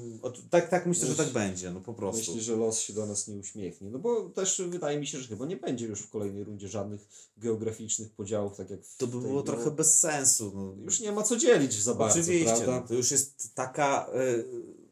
Tak, 0.51 0.69
tak 0.69 0.87
myślę, 0.87 1.09
że 1.09 1.15
tak 1.15 1.29
będzie, 1.29 1.71
no 1.71 1.81
po 1.81 1.95
prostu. 1.95 2.19
Myślę, 2.35 2.43
że 2.43 2.57
los 2.57 2.81
się 2.81 2.93
do 2.93 3.07
nas 3.07 3.29
nie 3.29 3.37
uśmiechnie. 3.37 3.91
No 3.91 3.99
bo 3.99 4.29
też 4.31 4.63
wydaje 4.69 5.01
mi 5.01 5.07
się, 5.07 5.19
że 5.19 5.29
chyba 5.29 5.47
nie 5.47 5.57
będzie 5.57 5.87
już 5.87 6.01
w 6.01 6.11
kolejnej 6.11 6.45
rundzie 6.45 6.69
żadnych 6.69 7.09
geograficznych 7.37 8.11
podziałów, 8.11 8.57
tak 8.57 8.71
jak 8.71 8.81
To 8.99 9.07
by 9.07 9.13
tej 9.13 9.21
było 9.21 9.43
trochę 9.43 9.71
bez 9.71 9.99
sensu. 10.01 10.53
No. 10.55 10.85
Już 10.85 11.01
nie 11.01 11.13
ma 11.13 11.23
co 11.23 11.37
dzielić 11.37 11.83
za 11.83 11.95
bardzo, 11.95 12.21
Oczywiście, 12.21 12.67
no, 12.67 12.81
to 12.89 12.95
już 12.95 13.11
jest 13.11 13.55
taka 13.55 14.11
y, 14.15 14.45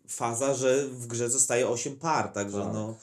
faza, 0.08 0.54
że 0.54 0.88
w 0.88 1.06
grze 1.06 1.30
zostaje 1.30 1.68
8 1.68 1.96
par, 1.96 2.32
także 2.32 2.60
Tak. 2.62 2.72
no. 2.72 2.94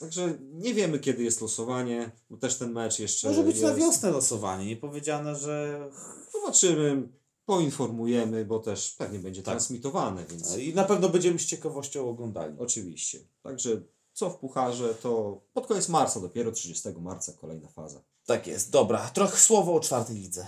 Także 0.00 0.38
nie 0.52 0.74
wiemy, 0.74 0.98
kiedy 0.98 1.22
jest 1.22 1.40
losowanie, 1.40 2.10
bo 2.30 2.36
też 2.36 2.56
ten 2.56 2.72
mecz 2.72 2.98
jeszcze 2.98 3.28
Może 3.28 3.42
być 3.42 3.56
jest. 3.56 3.62
na 3.68 3.74
wiosnę 3.74 4.10
losowanie, 4.10 4.66
nie 4.66 4.76
powiedziane, 4.76 5.36
że. 5.36 5.88
Zobaczymy, 6.32 7.08
poinformujemy, 7.46 8.44
bo 8.44 8.58
też 8.58 8.90
pewnie 8.98 9.18
będzie 9.18 9.42
Tak. 9.42 9.52
transmitowane, 9.54 10.24
więc 10.26 10.56
I 10.56 10.74
na 10.74 10.84
pewno 10.84 11.08
będziemy 11.08 11.38
z 11.38 11.46
ciekawością 11.46 12.08
oglądali. 12.10 12.56
oczywiście. 12.58 13.18
Także 13.42 13.82
co 14.12 14.30
w 14.30 14.38
pucharze, 14.38 14.94
to 14.94 15.40
pod 15.52 15.66
koniec 15.66 15.88
marca, 15.88 16.20
dopiero 16.20 16.52
30 16.52 16.88
marca 17.00 17.32
kolejna 17.32 17.68
faza. 17.68 18.02
Tak 18.26 18.46
jest, 18.46 18.70
dobra. 18.70 19.08
Trochę 19.10 19.36
słowo 19.36 19.74
o 19.74 19.80
czwartej 19.80 20.16
lidze. 20.16 20.46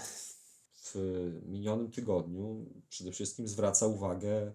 w 0.95 1.41
minionym 1.47 1.91
tygodniu 1.91 2.67
przede 2.89 3.13
wszystkim 3.13 3.49
zwraca 3.49 3.87
uwagę 3.87 4.53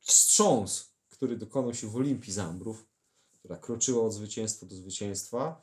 wstrząs, 0.00 0.90
który 1.08 1.36
dokonał 1.36 1.74
się 1.74 1.86
w 1.86 1.96
Olimpii 1.96 2.32
Zambrów, 2.32 2.86
która 3.32 3.56
kroczyła 3.56 4.06
od 4.06 4.12
zwycięstwa 4.12 4.66
do 4.66 4.74
zwycięstwa, 4.76 5.62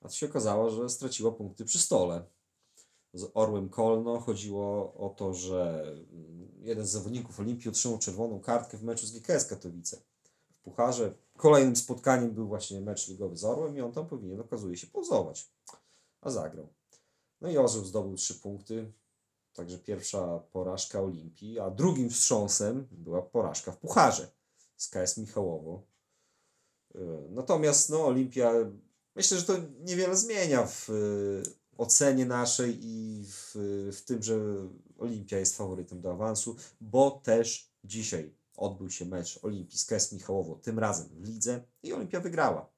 a 0.00 0.08
to 0.08 0.14
się 0.14 0.26
okazało, 0.26 0.70
że 0.70 0.88
straciła 0.88 1.32
punkty 1.32 1.64
przy 1.64 1.78
stole. 1.78 2.24
Z 3.14 3.30
Orłem 3.34 3.68
Kolno 3.68 4.20
chodziło 4.20 4.94
o 4.94 5.08
to, 5.08 5.34
że 5.34 5.82
mm, 6.12 6.48
jeden 6.60 6.86
z 6.86 6.90
zawodników 6.90 7.40
Olimpii 7.40 7.70
otrzymał 7.70 7.98
czerwoną 7.98 8.40
kartkę 8.40 8.78
w 8.78 8.82
meczu 8.82 9.06
z 9.06 9.12
GKS 9.12 9.44
Katowice. 9.44 10.02
W 10.50 10.60
Pucharze 10.62 11.14
kolejnym 11.36 11.76
spotkaniem 11.76 12.30
był 12.30 12.48
właśnie 12.48 12.80
mecz 12.80 13.08
ligowy 13.08 13.36
z 13.36 13.44
Orłem 13.44 13.76
i 13.76 13.80
on 13.80 13.92
tam 13.92 14.06
powinien, 14.06 14.40
okazuje 14.40 14.76
się, 14.76 14.86
pauzować. 14.86 15.50
A 16.20 16.30
zagrał. 16.30 16.68
No 17.40 17.50
i 17.50 17.58
Orzeł 17.58 17.84
zdobył 17.84 18.16
trzy 18.16 18.34
punkty, 18.34 18.92
także 19.52 19.78
pierwsza 19.78 20.38
porażka 20.38 21.00
Olimpii, 21.00 21.58
a 21.58 21.70
drugim 21.70 22.10
wstrząsem 22.10 22.88
była 22.90 23.22
porażka 23.22 23.72
w 23.72 23.78
Pucharze 23.78 24.30
z 24.76 24.88
KS 24.88 25.16
Michałowo. 25.16 25.82
Yy, 26.94 27.28
Natomiast 27.30 27.90
no, 27.90 28.06
Olimpia, 28.06 28.52
myślę, 29.14 29.38
że 29.38 29.44
to 29.44 29.52
niewiele 29.80 30.16
zmienia 30.16 30.66
w 30.66 30.88
yy, 30.88 31.61
ocenie 31.82 32.26
naszej 32.26 32.78
i 32.82 33.24
w, 33.26 33.54
w 33.92 34.02
tym, 34.04 34.22
że 34.22 34.38
Olimpia 34.98 35.38
jest 35.38 35.56
faworytem 35.56 36.00
do 36.00 36.12
awansu, 36.12 36.56
bo 36.80 37.10
też 37.10 37.70
dzisiaj 37.84 38.34
odbył 38.56 38.90
się 38.90 39.04
mecz 39.04 39.38
Olimpii 39.42 39.78
z 39.78 39.84
KS 39.84 40.12
Michałowo, 40.12 40.54
tym 40.54 40.78
razem 40.78 41.08
w 41.08 41.28
lidze 41.28 41.64
i 41.82 41.92
Olimpia 41.92 42.20
wygrała 42.20 42.70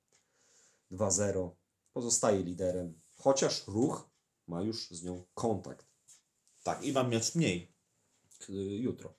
2-0. 0.92 1.50
Pozostaje 1.92 2.42
liderem, 2.42 2.94
chociaż 3.16 3.66
ruch 3.66 4.08
ma 4.46 4.62
już 4.62 4.90
z 4.90 5.02
nią 5.02 5.22
kontakt 5.34 5.86
Tak, 6.62 6.84
i 6.84 6.92
mam 6.92 7.10
mecz 7.10 7.34
mniej. 7.34 7.72
Jutro. 8.80 9.14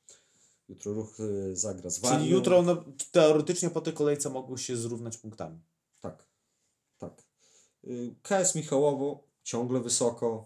Jutro 0.70 0.94
ruch 0.94 1.20
y, 1.20 1.56
zagra 1.56 1.90
z 1.90 2.00
Warmią. 2.00 2.20
Czyli 2.20 2.32
jutro 2.32 2.62
no, 2.62 2.84
teoretycznie 3.12 3.70
po 3.70 3.82
tej 3.82 3.94
kolejce 3.94 4.30
mogło 4.30 4.58
się 4.58 4.78
zrównać 4.78 5.18
punktami. 5.18 5.60
Tak, 6.02 6.26
tak. 6.98 7.24
Y, 7.84 8.16
KS 8.22 8.56
Michałowo 8.56 9.35
ciągle 9.46 9.80
wysoko. 9.80 10.46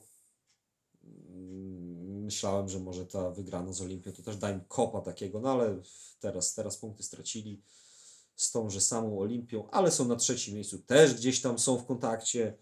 Mm, 1.04 2.24
Myślałem, 2.24 2.70
że 2.70 2.80
może 2.80 3.06
ta 3.06 3.32
wygrana 3.32 3.74
z 3.74 3.82
Olimpią 3.82 4.12
to 4.12 4.24
też 4.24 4.38
da 4.38 4.52
im 4.52 4.62
kopa 4.68 5.02
takiego, 5.02 5.40
no 5.40 5.52
ale 5.52 5.82
teraz, 6.20 6.54
teraz 6.54 6.78
punkty 6.78 7.04
stracili 7.04 7.62
z 8.36 8.52
tą, 8.52 8.70
że 8.70 8.82
samą 8.82 9.20
Olimpią, 9.20 9.70
ale 9.70 9.92
są 9.92 10.08
na 10.08 10.16
trzecim 10.16 10.56
miejscu, 10.56 10.80
też 10.80 11.14
gdzieś 11.14 11.42
tam 11.42 11.60
są 11.60 11.78
w 11.78 11.86
kontakcie. 11.86 12.58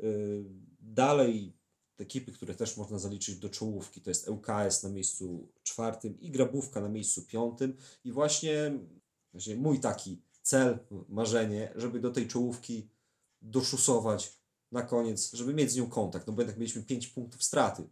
Y, 0.00 0.44
Dalej 0.80 1.56
ekipy, 1.98 2.32
które 2.32 2.54
też 2.54 2.76
można 2.76 2.98
zaliczyć 2.98 3.36
do 3.38 3.48
czołówki, 3.48 4.00
to 4.00 4.10
jest 4.10 4.28
ŁKS 4.28 4.82
na 4.82 4.88
miejscu 4.88 5.48
czwartym 5.62 6.20
i 6.20 6.30
Grabówka 6.30 6.80
na 6.80 6.88
miejscu 6.88 7.22
piątym 7.22 7.76
i 8.04 8.12
właśnie, 8.12 8.78
właśnie 9.32 9.56
mój 9.56 9.80
taki 9.80 10.22
cel, 10.42 10.78
marzenie, 11.08 11.72
żeby 11.76 12.00
do 12.00 12.10
tej 12.10 12.28
czołówki 12.28 12.88
doszusować 13.42 14.39
na 14.72 14.82
koniec, 14.82 15.32
żeby 15.32 15.54
mieć 15.54 15.70
z 15.70 15.76
nią 15.76 15.86
kontakt, 15.86 16.26
no 16.26 16.32
bo 16.32 16.42
jednak 16.42 16.58
mieliśmy 16.58 16.82
5 16.82 17.06
punktów 17.06 17.42
straty 17.42 17.82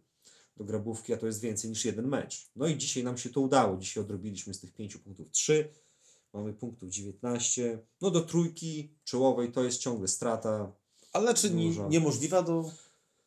do 0.57 0.63
Grabówki, 0.63 1.13
a 1.13 1.17
to 1.17 1.27
jest 1.27 1.41
więcej 1.41 1.69
niż 1.69 1.85
jeden 1.85 2.07
mecz. 2.07 2.49
No 2.55 2.67
i 2.67 2.77
dzisiaj 2.77 3.03
nam 3.03 3.17
się 3.17 3.29
to 3.29 3.41
udało, 3.41 3.77
dzisiaj 3.77 4.03
odrobiliśmy 4.03 4.53
z 4.53 4.59
tych 4.59 4.73
5 4.73 4.97
punktów 4.97 5.31
3, 5.31 5.73
mamy 6.33 6.53
punktów 6.53 6.89
19, 6.89 7.79
no 8.01 8.11
do 8.11 8.21
trójki 8.21 8.89
czołowej 9.03 9.51
to 9.51 9.63
jest 9.63 9.79
ciągle 9.79 10.07
strata, 10.07 10.71
Ale 11.13 11.33
czy 11.33 11.51
nie, 11.51 11.67
Dużo. 11.67 11.89
niemożliwa 11.89 12.41
do... 12.41 12.71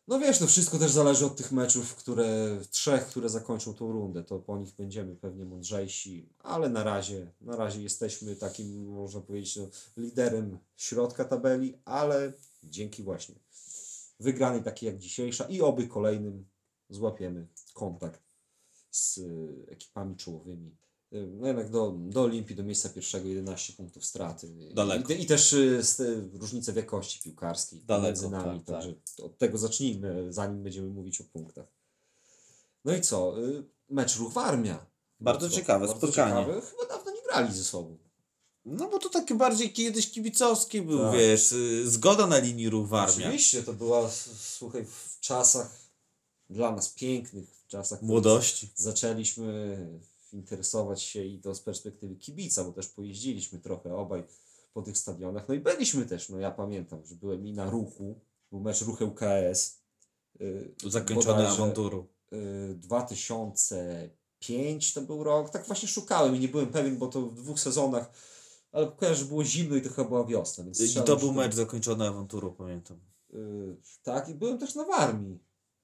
no 0.08 0.18
wiesz, 0.18 0.38
to 0.38 0.46
wszystko 0.46 0.78
też 0.78 0.90
zależy 0.90 1.26
od 1.26 1.36
tych 1.36 1.52
meczów, 1.52 1.94
które, 1.94 2.58
trzech, 2.70 3.06
które 3.06 3.28
zakończą 3.28 3.74
tą 3.74 3.92
rundę. 3.92 4.24
To 4.24 4.38
po 4.38 4.58
nich 4.58 4.74
będziemy 4.74 5.16
pewnie 5.16 5.44
mądrzejsi, 5.44 6.28
ale 6.38 6.68
na 6.68 6.84
razie, 6.84 7.32
na 7.40 7.56
razie 7.56 7.82
jesteśmy 7.82 8.36
takim, 8.36 8.86
można 8.86 9.20
powiedzieć, 9.20 9.56
no, 9.56 9.66
liderem 9.96 10.58
środka 10.76 11.24
tabeli, 11.24 11.74
ale 11.84 12.32
dzięki 12.64 13.02
właśnie 13.02 13.34
wygranej 14.20 14.62
takiej 14.62 14.86
jak 14.86 14.98
dzisiejsza 14.98 15.44
i 15.44 15.60
oby 15.60 15.88
kolejnym 15.88 16.48
złapiemy 16.88 17.46
kontakt 17.74 18.22
z 18.90 19.18
y, 19.18 19.66
ekipami 19.68 20.16
czołowymi. 20.16 20.76
Y, 21.12 21.26
No 21.26 21.46
jednak 21.46 21.70
do, 21.70 21.90
do 21.98 22.22
Olimpii, 22.22 22.56
do 22.56 22.62
miejsca 22.62 22.88
pierwszego 22.88 23.28
11 23.28 23.72
punktów 23.72 24.04
straty. 24.04 24.48
Daleko. 24.74 25.12
I, 25.12 25.22
i 25.22 25.26
też 25.26 25.52
y, 25.52 25.82
z, 25.82 26.00
różnice 26.34 26.72
wielkości 26.72 27.22
piłkarskiej 27.22 27.82
Daleko, 27.84 28.06
między 28.06 28.30
nami. 28.30 28.58
tak, 28.60 28.66
tak. 28.66 28.74
także 28.76 28.94
od 29.22 29.38
tego 29.38 29.58
zacznijmy, 29.58 30.32
zanim 30.32 30.62
będziemy 30.62 30.88
mówić 30.88 31.20
o 31.20 31.24
punktach. 31.24 31.66
No 32.84 32.94
i 32.96 33.00
co? 33.00 33.34
Mecz 33.88 34.16
Ruch 34.16 34.32
Warmia. 34.32 34.86
Bardzo 35.20 35.48
Co? 35.48 35.56
ciekawe 35.56 35.86
Bardzo 35.86 36.06
spotkanie. 36.06 36.46
Ciekawe. 36.46 36.60
Chyba 36.60 36.86
dawno 36.96 37.12
nie 37.12 37.22
grali 37.22 37.54
ze 37.54 37.64
sobą. 37.64 37.98
No 38.64 38.88
bo 38.88 38.98
to 38.98 39.08
takie 39.08 39.34
bardziej 39.34 39.72
kiedyś 39.72 40.10
kibicowskie 40.10 40.82
był, 40.82 40.98
Tak. 40.98 41.12
wiesz, 41.16 41.52
y, 41.52 41.90
zgoda 41.90 42.26
na 42.26 42.38
linii 42.38 42.68
ruch 42.70 42.88
Warmia. 42.88 43.26
Oczywiście 43.26 43.62
to 43.62 43.72
była, 43.72 44.10
słuchaj, 44.40 44.84
w 44.84 45.20
czasach 45.20 45.70
dla 46.50 46.72
nas 46.72 46.88
pięknych, 46.88 47.48
w 47.50 47.66
czasach 47.66 48.02
Młodości. 48.02 48.68
zaczęliśmy 48.74 49.78
interesować 50.32 51.02
się 51.02 51.24
i 51.24 51.38
to 51.38 51.54
z 51.54 51.60
perspektywy 51.60 52.16
kibica, 52.16 52.64
bo 52.64 52.72
też 52.72 52.86
pojeździliśmy 52.86 53.58
trochę 53.58 53.96
obaj 53.96 54.24
po 54.74 54.82
tych 54.82 54.98
stadionach. 54.98 55.48
No 55.48 55.54
i 55.54 55.60
byliśmy 55.60 56.06
też, 56.06 56.28
no 56.28 56.38
ja 56.38 56.50
pamiętam, 56.50 57.06
że 57.06 57.14
byłem 57.14 57.46
i 57.46 57.52
na 57.52 57.70
ruchu, 57.70 58.20
był 58.50 58.60
mecz 58.60 58.82
ruch 58.82 59.00
ŁKS. 59.00 59.76
Yy, 60.40 60.74
Zakończony 60.86 61.48
awanturą. 61.48 62.06
yy, 62.30 62.74
2005 62.74 64.94
to 64.94 65.00
był 65.00 65.24
rok, 65.24 65.50
tak 65.50 65.66
właśnie 65.66 65.88
szukałem 65.88 66.36
i 66.36 66.40
nie 66.40 66.48
byłem 66.48 66.66
pewien, 66.66 66.96
bo 66.98 67.06
to 67.08 67.22
w 67.22 67.34
dwóch 67.34 67.60
sezonach, 67.60 68.10
ale 68.72 68.92
kojarzę, 68.92 69.16
że 69.20 69.24
było 69.24 69.44
zimno 69.44 69.76
i 69.76 69.82
to 69.82 69.88
chyba 69.90 70.08
była 70.08 70.24
wiosna. 70.24 70.64
Więc 70.64 70.96
I 70.96 71.02
to 71.02 71.16
był 71.16 71.32
mecz 71.32 71.54
zakończony 71.54 72.08
awanturą, 72.08 72.50
pamiętam. 72.50 73.00
Yy, 73.32 73.76
tak, 74.02 74.28
i 74.28 74.34
byłem 74.34 74.58
też 74.58 74.74
na 74.74 74.84
Warmii. 74.84 75.38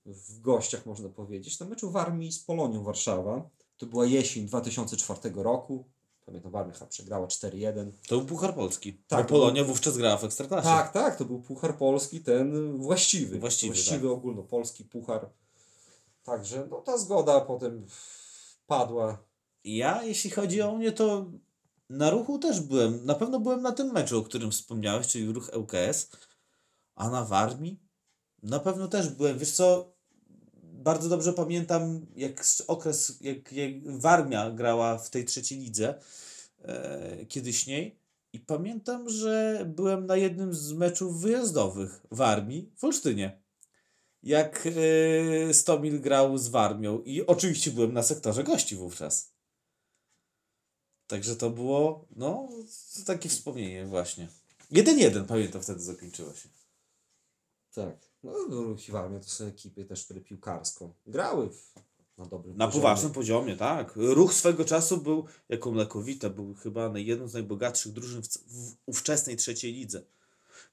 W 0.06 0.40
gościach 0.40 0.86
można 0.86 1.08
powiedzieć. 1.08 1.60
Na 1.60 1.66
meczu 1.66 1.90
Warmii 1.90 2.32
z 2.32 2.38
Polonią 2.44 2.82
Warszawa. 2.82 3.50
To 3.76 3.86
była 3.86 4.06
jesień 4.06 4.46
2004 4.46 5.20
roku. 5.34 5.84
Pamiętam, 6.26 6.52
Warmia 6.52 6.72
chyba 6.72 6.86
przegrała 6.86 7.26
4-1. 7.26 7.90
To 8.08 8.16
był 8.16 8.26
Puchar 8.26 8.54
Polski. 8.54 8.92
Tak, 8.92 9.06
Tak, 9.06 9.26
bo 9.26 9.28
Polonia 9.28 9.62
był- 9.64 9.72
wówczas 9.72 9.96
grała 9.96 10.16
w 10.16 10.24
Ekstraklasie. 10.24 10.68
Tak, 10.68 10.92
tak, 10.92 11.16
to 11.16 11.24
był 11.24 11.40
Puchar 11.42 11.76
Polski, 11.78 12.20
ten 12.20 12.76
właściwy. 12.76 13.38
Właściwy, 13.38 13.74
właściwy 13.74 14.10
ogólnopolski 14.10 14.84
Puchar. 14.84 15.30
Także 16.22 16.66
no, 16.70 16.80
ta 16.80 16.98
zgoda 16.98 17.40
potem 17.40 17.86
padła. 18.66 19.18
Ja, 19.64 20.02
jeśli 20.02 20.30
chodzi 20.30 20.62
o 20.62 20.76
mnie, 20.76 20.92
to 20.92 21.26
na 21.90 22.10
ruchu 22.10 22.38
też 22.38 22.60
byłem. 22.60 23.06
Na 23.06 23.14
pewno 23.14 23.40
byłem 23.40 23.62
na 23.62 23.72
tym 23.72 23.92
meczu, 23.92 24.18
o 24.18 24.22
którym 24.22 24.50
wspomniałeś, 24.50 25.06
czyli 25.06 25.32
ruch 25.32 25.50
ŁKS. 25.56 26.10
A 26.94 27.10
na 27.10 27.24
Warmii? 27.24 27.80
Na 28.42 28.60
pewno 28.60 28.88
też 28.88 29.08
byłem. 29.08 29.38
Wiesz 29.38 29.50
co, 29.50 29.92
bardzo 30.62 31.08
dobrze 31.08 31.32
pamiętam 31.32 32.06
jak 32.16 32.44
okres, 32.66 33.18
jak, 33.20 33.52
jak 33.52 33.70
Warmia 34.00 34.50
grała 34.50 34.98
w 34.98 35.10
tej 35.10 35.24
trzeciej 35.24 35.58
lidze 35.58 35.94
e, 36.62 37.26
kiedyśniej. 37.26 37.98
I 38.32 38.40
pamiętam, 38.40 39.08
że 39.08 39.64
byłem 39.66 40.06
na 40.06 40.16
jednym 40.16 40.54
z 40.54 40.72
meczów 40.72 41.20
wyjazdowych 41.20 42.06
w 42.10 42.20
Armii 42.20 42.72
w 42.76 42.84
Olsztynie. 42.84 43.42
Jak 44.22 44.68
e, 45.48 45.54
Stomil 45.54 46.00
grał 46.00 46.38
z 46.38 46.48
Warmią. 46.48 47.02
I 47.02 47.26
oczywiście 47.26 47.70
byłem 47.70 47.92
na 47.92 48.02
sektorze 48.02 48.44
gości 48.44 48.76
wówczas. 48.76 49.37
Także 51.08 51.36
to 51.36 51.50
było, 51.50 52.04
no, 52.16 52.48
takie 53.06 53.28
wspomnienie 53.28 53.86
właśnie. 53.86 54.28
Jeden 54.70 54.98
jeden 54.98 55.24
pamiętam 55.26 55.62
wtedy 55.62 55.80
zakończyło 55.80 56.34
się. 56.34 56.48
Tak. 57.74 57.96
No, 58.22 58.32
Ruch 58.48 58.88
i 58.88 58.92
Warmia 58.92 59.20
to 59.20 59.28
są 59.28 59.44
ekipy 59.44 59.84
też, 59.84 60.04
które 60.04 60.20
piłkarsko 60.20 60.94
grały 61.06 61.50
w, 61.50 61.74
na 62.18 62.26
dobrym 62.26 62.56
Na 62.56 62.66
poziomie. 62.66 62.82
poważnym 62.82 63.12
poziomie, 63.12 63.56
tak. 63.56 63.92
Ruch 63.96 64.34
swego 64.34 64.64
czasu 64.64 64.96
był, 64.96 65.24
jako 65.48 65.70
Mlekowita, 65.70 66.30
był 66.30 66.54
chyba 66.54 66.98
jedną 66.98 67.28
z 67.28 67.34
najbogatszych 67.34 67.92
drużyn 67.92 68.22
w, 68.22 68.26
w 68.28 68.76
ówczesnej 68.86 69.36
trzeciej 69.36 69.72
lidze. 69.72 70.02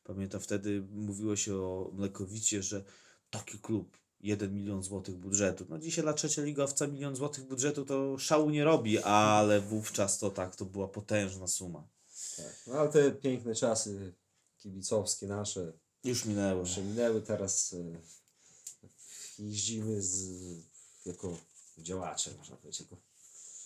Pamiętam 0.04 0.41
wtedy 0.41 0.84
mówiło 0.91 1.36
się 1.36 1.56
o 1.56 1.91
Mlekowicie, 1.93 2.63
że 2.63 2.84
taki 3.30 3.60
klub, 3.60 3.98
1 4.21 4.54
milion 4.54 4.84
złotych 4.84 5.15
budżetu. 5.15 5.65
No 5.69 5.80
dzisiaj 5.80 6.04
dla 6.04 6.13
trzecioligowca 6.13 6.88
milion 6.88 7.15
złotych 7.15 7.43
budżetu 7.43 7.86
to 7.86 8.17
szału 8.17 8.49
nie 8.49 8.63
robi, 8.63 8.99
ale 8.99 9.62
wówczas 9.62 10.17
to 10.19 10.30
tak, 10.32 10.56
to 10.56 10.65
była 10.65 10.88
potężna 10.88 11.47
suma. 11.47 11.88
Tak. 12.38 12.56
No, 12.67 12.73
ale 12.73 12.89
te 12.89 13.12
piękne 13.12 13.56
czasy 13.56 14.13
kibicowskie 14.58 15.28
nasze 15.28 15.71
Już 16.04 16.25
minęły. 16.25 16.63
przeminęły. 16.65 17.21
Teraz 17.21 17.73
y, 17.73 17.95
jeździmy 19.39 20.01
z, 20.01 20.32
jako 21.06 21.38
działacze, 21.78 22.32
można 22.38 22.56
powiedzieć. 22.56 22.82
Jako, 22.82 22.97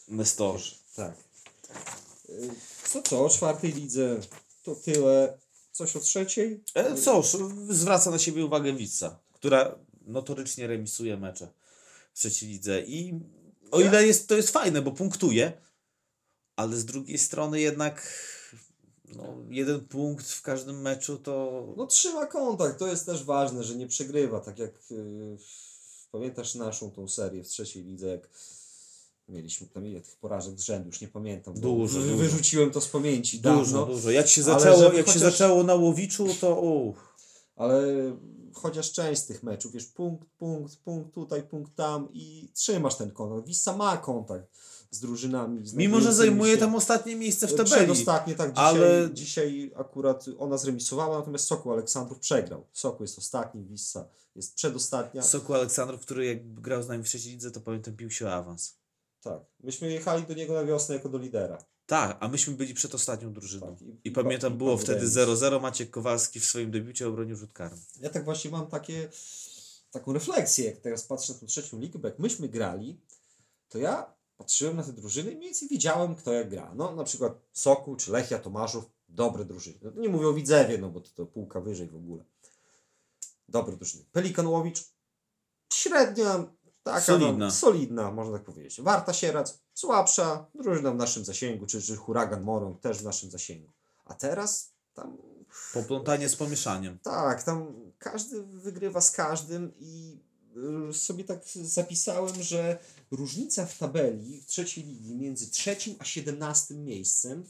Nestorzy. 0.07 0.75
tak. 0.95 1.13
Y, 2.29 2.49
Co 2.89 3.01
co, 3.01 3.25
o 3.25 3.29
czwartej 3.29 3.73
lidze 3.73 4.19
to 4.63 4.75
tyle. 4.75 5.37
Coś 5.71 5.95
o 5.95 5.99
trzeciej? 5.99 6.63
E, 6.75 6.95
cóż, 6.95 7.25
zwraca 7.69 8.11
na 8.11 8.19
siebie 8.19 8.45
uwagę 8.45 8.73
Witsa, 8.73 9.19
która 9.33 9.75
notorycznie 10.09 10.67
remisuje 10.67 11.17
mecze 11.17 11.47
w 12.13 12.19
trzeciej 12.19 12.49
lidze 12.49 12.81
i 12.81 13.19
o 13.71 13.81
ile 13.81 14.07
jest, 14.07 14.27
to 14.27 14.35
jest 14.35 14.49
fajne, 14.49 14.81
bo 14.81 14.91
punktuje, 14.91 15.53
ale 16.55 16.77
z 16.77 16.85
drugiej 16.85 17.17
strony 17.17 17.61
jednak 17.61 18.13
no, 19.15 19.37
jeden 19.49 19.79
punkt 19.79 20.31
w 20.31 20.41
każdym 20.41 20.81
meczu 20.81 21.17
to 21.17 21.63
No 21.77 21.87
trzyma 21.87 22.25
kontakt, 22.25 22.79
to 22.79 22.87
jest 22.87 23.05
też 23.05 23.23
ważne, 23.23 23.63
że 23.63 23.75
nie 23.75 23.87
przegrywa, 23.87 24.39
tak 24.39 24.59
jak 24.59 24.71
y, 24.91 25.37
pamiętasz 26.11 26.55
naszą 26.55 26.91
tą 26.91 27.07
serię 27.07 27.43
w 27.43 27.47
trzeciej 27.47 27.83
lidze, 27.83 28.07
jak 28.07 28.29
mieliśmy 29.29 29.67
tam 29.67 29.87
ile 29.87 30.01
tych 30.01 30.15
porażek 30.15 30.59
z 30.59 30.63
rzędu, 30.63 30.87
już 30.87 31.01
nie 31.01 31.07
pamiętam. 31.07 31.53
Dużo, 31.53 31.99
dużo. 31.99 32.17
Wyrzuciłem 32.17 32.71
to 32.71 32.81
z 32.81 32.87
pamięci 32.87 33.39
dużo, 33.39 33.55
dawno, 33.55 33.85
dużo. 33.85 34.11
Jak 34.11 34.27
się 34.27 34.43
zaczęło, 34.43 34.83
jak 34.83 34.93
się 34.93 35.03
chociaż- 35.03 35.21
zaczęło 35.21 35.63
na 35.63 35.75
Łowiczu, 35.75 36.27
to 36.41 36.61
uff. 36.61 36.97
ale 37.55 37.83
chociaż 38.53 38.91
część 38.91 39.21
z 39.21 39.25
tych 39.25 39.43
meczów, 39.43 39.71
wiesz, 39.71 39.85
punkt, 39.85 40.27
punkt, 40.37 40.75
punkt 40.75 41.13
tutaj, 41.13 41.43
punkt 41.43 41.75
tam 41.75 42.07
i 42.13 42.51
trzymasz 42.53 42.95
ten 42.95 43.11
kontakt. 43.11 43.47
Wissa 43.47 43.77
ma 43.77 43.97
kontakt 43.97 44.45
z 44.91 44.99
drużynami. 44.99 45.63
Mimo, 45.73 46.01
że 46.01 46.13
zajmuje 46.13 46.53
się- 46.53 46.59
tam 46.59 46.75
ostatnie 46.75 47.15
miejsce 47.15 47.47
w 47.47 47.55
tabeli. 47.55 47.75
Przedostatnie, 47.75 48.35
tak, 48.35 48.49
dzisiaj, 48.53 48.65
ale- 48.65 49.09
dzisiaj 49.13 49.71
akurat 49.75 50.25
ona 50.39 50.57
zremisowała, 50.57 51.17
natomiast 51.19 51.45
Sokół 51.45 51.71
Aleksandrów 51.73 52.19
przegrał. 52.19 52.65
Sokół 52.73 53.03
jest 53.03 53.17
ostatni, 53.17 53.63
Wissa 53.65 54.05
jest 54.35 54.55
przedostatnia. 54.55 55.23
Soku 55.23 55.53
Aleksandrów, 55.53 56.01
który 56.01 56.25
jak 56.25 56.53
grał 56.53 56.83
z 56.83 56.87
nami 56.87 57.03
w 57.03 57.07
trzeciej 57.07 57.31
lidze, 57.31 57.51
to 57.51 57.61
pamiętam 57.61 57.95
pił 57.95 58.11
się 58.11 58.29
awans. 58.29 58.75
Tak. 59.21 59.39
Myśmy 59.59 59.91
jechali 59.91 60.23
do 60.23 60.33
niego 60.33 60.53
na 60.53 60.63
wiosnę 60.65 60.95
jako 60.95 61.09
do 61.09 61.17
lidera. 61.17 61.57
Tak, 61.89 62.17
a 62.19 62.27
myśmy 62.27 62.53
byli 62.53 62.73
przed 62.73 62.95
ostatnią 62.95 63.33
drużyną. 63.33 63.67
Tak, 63.75 63.81
i- 63.81 63.89
I, 63.89 63.99
i 64.03 64.11
pamiętam, 64.11 64.51
pa- 64.51 64.55
i 64.55 64.57
było 64.57 64.71
padł 64.71 64.83
wtedy 64.83 64.99
remis. 64.99 65.13
0-0. 65.13 65.61
Maciek 65.61 65.89
Kowalski 65.89 66.39
w 66.39 66.45
swoim 66.45 66.71
debiucie 66.71 67.07
obronił 67.07 67.35
rzut 67.35 67.51
karny. 67.53 67.77
Ja 67.99 68.09
tak 68.09 68.25
właśnie 68.25 68.51
mam 68.51 68.67
takie, 68.67 69.09
taką 69.91 70.13
refleksję, 70.13 70.65
jak 70.65 70.77
teraz 70.77 71.03
patrzę 71.03 71.33
na 71.33 71.39
tą 71.39 71.45
trzecią 71.45 71.79
ligę, 71.79 71.99
bo 71.99 72.07
jak 72.07 72.19
myśmy 72.19 72.49
grali, 72.49 72.99
to 73.69 73.77
ja 73.77 74.13
patrzyłem 74.37 74.75
na 74.77 74.83
te 74.83 74.93
drużyny 74.93 75.31
i 75.31 75.35
mniej 75.35 75.49
więcej 75.49 75.67
wiedziałem, 75.67 76.15
kto 76.15 76.33
jak 76.33 76.49
gra. 76.49 76.73
No 76.75 76.95
na 76.95 77.03
przykład 77.03 77.33
Sokół 77.53 77.95
czy 77.95 78.11
Lechia 78.11 78.39
Tomaszów, 78.39 78.85
dobre 79.09 79.45
drużyny. 79.45 79.77
No, 79.81 79.91
nie 80.01 80.09
mówię 80.09 80.27
o 80.27 80.33
Widzewie, 80.33 80.77
no 80.77 80.89
bo 80.89 81.01
to, 81.01 81.09
to 81.15 81.25
półka 81.25 81.61
wyżej 81.61 81.87
w 81.87 81.95
ogóle. 81.95 82.23
Dobre 83.47 83.75
drużyny. 83.77 84.05
Pelikan 84.11 84.47
Łowicz, 84.47 84.83
średnia, 85.73 86.45
taka 86.83 87.01
Solidna. 87.01 87.45
No, 87.45 87.51
solidna, 87.51 88.11
można 88.11 88.33
tak 88.37 88.43
powiedzieć. 88.45 88.81
Warta 88.81 89.13
Sierac, 89.13 89.59
słabsza, 89.73 90.45
drużyna 90.55 90.91
w 90.91 90.95
naszym 90.95 91.25
zasięgu, 91.25 91.65
czy, 91.65 91.81
czy 91.81 91.95
Huragan 91.95 92.43
Morąg 92.43 92.81
też 92.81 92.97
w 92.97 93.03
naszym 93.03 93.31
zasięgu. 93.31 93.71
A 94.05 94.13
teraz 94.13 94.71
tam 94.93 95.17
Poplątanie 95.73 96.29
z 96.29 96.35
pomieszaniem. 96.35 96.99
tak, 96.99 97.43
tam 97.43 97.73
każdy 97.97 98.43
wygrywa 98.43 99.01
z 99.01 99.11
każdym 99.11 99.73
i 99.79 100.19
y, 100.89 100.93
sobie 100.93 101.23
tak 101.23 101.41
zapisałem, 101.63 102.43
że 102.43 102.77
różnica 103.11 103.65
w 103.65 103.77
tabeli 103.77 104.41
w 104.41 104.45
trzeciej 104.45 104.83
ligi 104.83 105.15
między 105.15 105.49
trzecim 105.51 105.95
a 105.99 106.03
siedemnastym 106.05 106.83
miejscem 106.85 107.43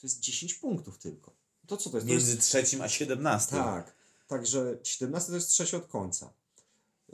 to 0.00 0.06
jest 0.06 0.20
10 0.20 0.54
punktów 0.54 0.98
tylko. 0.98 1.32
To 1.66 1.76
co 1.76 1.90
to 1.90 1.96
jest? 1.96 2.06
To 2.06 2.12
Między 2.12 2.34
jest 2.34 2.48
trzecim 2.48 2.82
a 2.82 2.88
siedemnastym. 2.88 3.58
tak, 3.58 3.94
także 4.26 4.78
17 4.82 5.28
to 5.30 5.34
jest 5.34 5.48
trzecie 5.48 5.76
od 5.76 5.86
końca. 5.86 6.32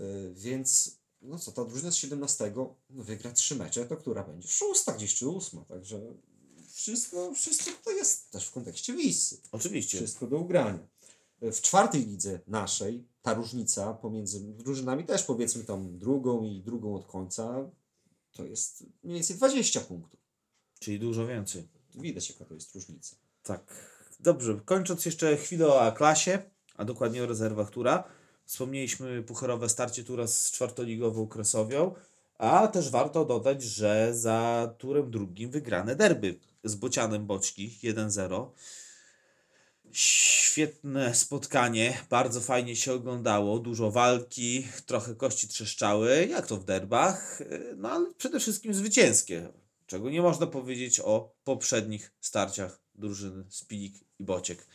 Y, 0.01 0.33
więc 0.35 0.97
no 1.23 1.39
co, 1.39 1.53
ta 1.53 1.65
drużyna 1.65 1.91
z 1.91 1.97
17 1.97 2.53
no 2.57 2.77
wygra 2.91 3.33
trzy 3.33 3.57
mecze, 3.57 3.87
to 3.87 3.97
która 3.97 4.23
będzie? 4.25 4.49
Szósta 4.49 4.93
gdzieś 4.93 5.15
czy 5.15 5.29
ósma, 5.29 5.65
także 5.65 6.01
wszystko, 6.73 7.35
wszystko 7.35 7.71
to 7.85 7.91
jest 7.91 8.31
też 8.31 8.47
w 8.47 8.53
kontekście 8.53 8.93
Wisy 8.93 9.41
Oczywiście. 9.53 9.99
wszystko 9.99 10.27
do 10.27 10.39
ugrania. 10.39 10.89
W 11.43 11.61
czwartej 11.61 12.07
lidze 12.07 12.41
naszej 12.47 13.05
ta 13.23 13.35
różnica 13.35 13.95
pomiędzy 13.95 14.41
drużynami 14.41 15.05
też 15.05 15.23
powiedzmy 15.23 15.65
tam 15.65 15.99
drugą 15.99 16.43
i 16.45 16.63
drugą 16.63 16.95
od 16.97 17.07
końca 17.07 17.71
to 18.33 18.45
jest 18.45 18.85
mniej 19.03 19.15
więcej 19.15 19.37
20 19.37 19.81
punktów. 19.81 20.21
Czyli 20.79 20.99
dużo 20.99 21.27
więcej. 21.27 21.69
Widać 21.95 22.31
jaka 22.31 22.45
to 22.45 22.55
jest 22.55 22.75
różnica. 22.75 23.17
Tak. 23.43 23.75
Dobrze, 24.21 24.61
kończąc 24.65 25.05
jeszcze 25.05 25.37
chwilę 25.37 25.67
o 25.67 25.83
A-klasie, 25.83 26.43
a 26.75 26.85
dokładnie 26.85 27.23
o 27.23 27.27
rezerwach 27.27 27.71
Tura. 27.71 28.05
Wspomnieliśmy 28.45 29.23
pucharowe 29.23 29.69
starcie 29.69 30.05
Tura 30.05 30.27
z 30.27 30.51
czwartoligową 30.51 31.27
Kresowią, 31.27 31.95
a 32.39 32.69
też 32.69 32.91
warto 32.91 33.25
dodać, 33.25 33.63
że 33.63 34.15
za 34.15 34.75
Turem 34.79 35.11
drugim 35.11 35.51
wygrane 35.51 35.97
derby 35.97 36.39
z 36.65 36.75
Bocianem 36.75 37.27
Boczki 37.27 37.79
1-0. 37.83 38.51
Świetne 39.93 41.15
spotkanie, 41.15 41.99
bardzo 42.11 42.41
fajnie 42.41 42.77
się 42.77 42.93
oglądało, 42.93 43.59
dużo 43.59 43.91
walki, 43.91 44.67
trochę 44.87 45.15
kości 45.15 45.49
trzeszczały, 45.49 46.27
jak 46.31 46.47
to 46.47 46.57
w 46.57 46.65
derbach, 46.65 47.39
no 47.77 47.91
ale 47.91 48.15
przede 48.15 48.41
wszystkim 48.41 48.75
zwycięskie, 48.75 49.49
czego 49.87 50.11
nie 50.11 50.23
można 50.23 50.47
powiedzieć 50.47 51.01
o 51.01 51.35
poprzednich 51.45 52.13
starciach 52.21 52.81
drużyny 52.95 53.45
Spilik 53.49 53.95
i 54.19 54.25
Bociek. 54.25 54.67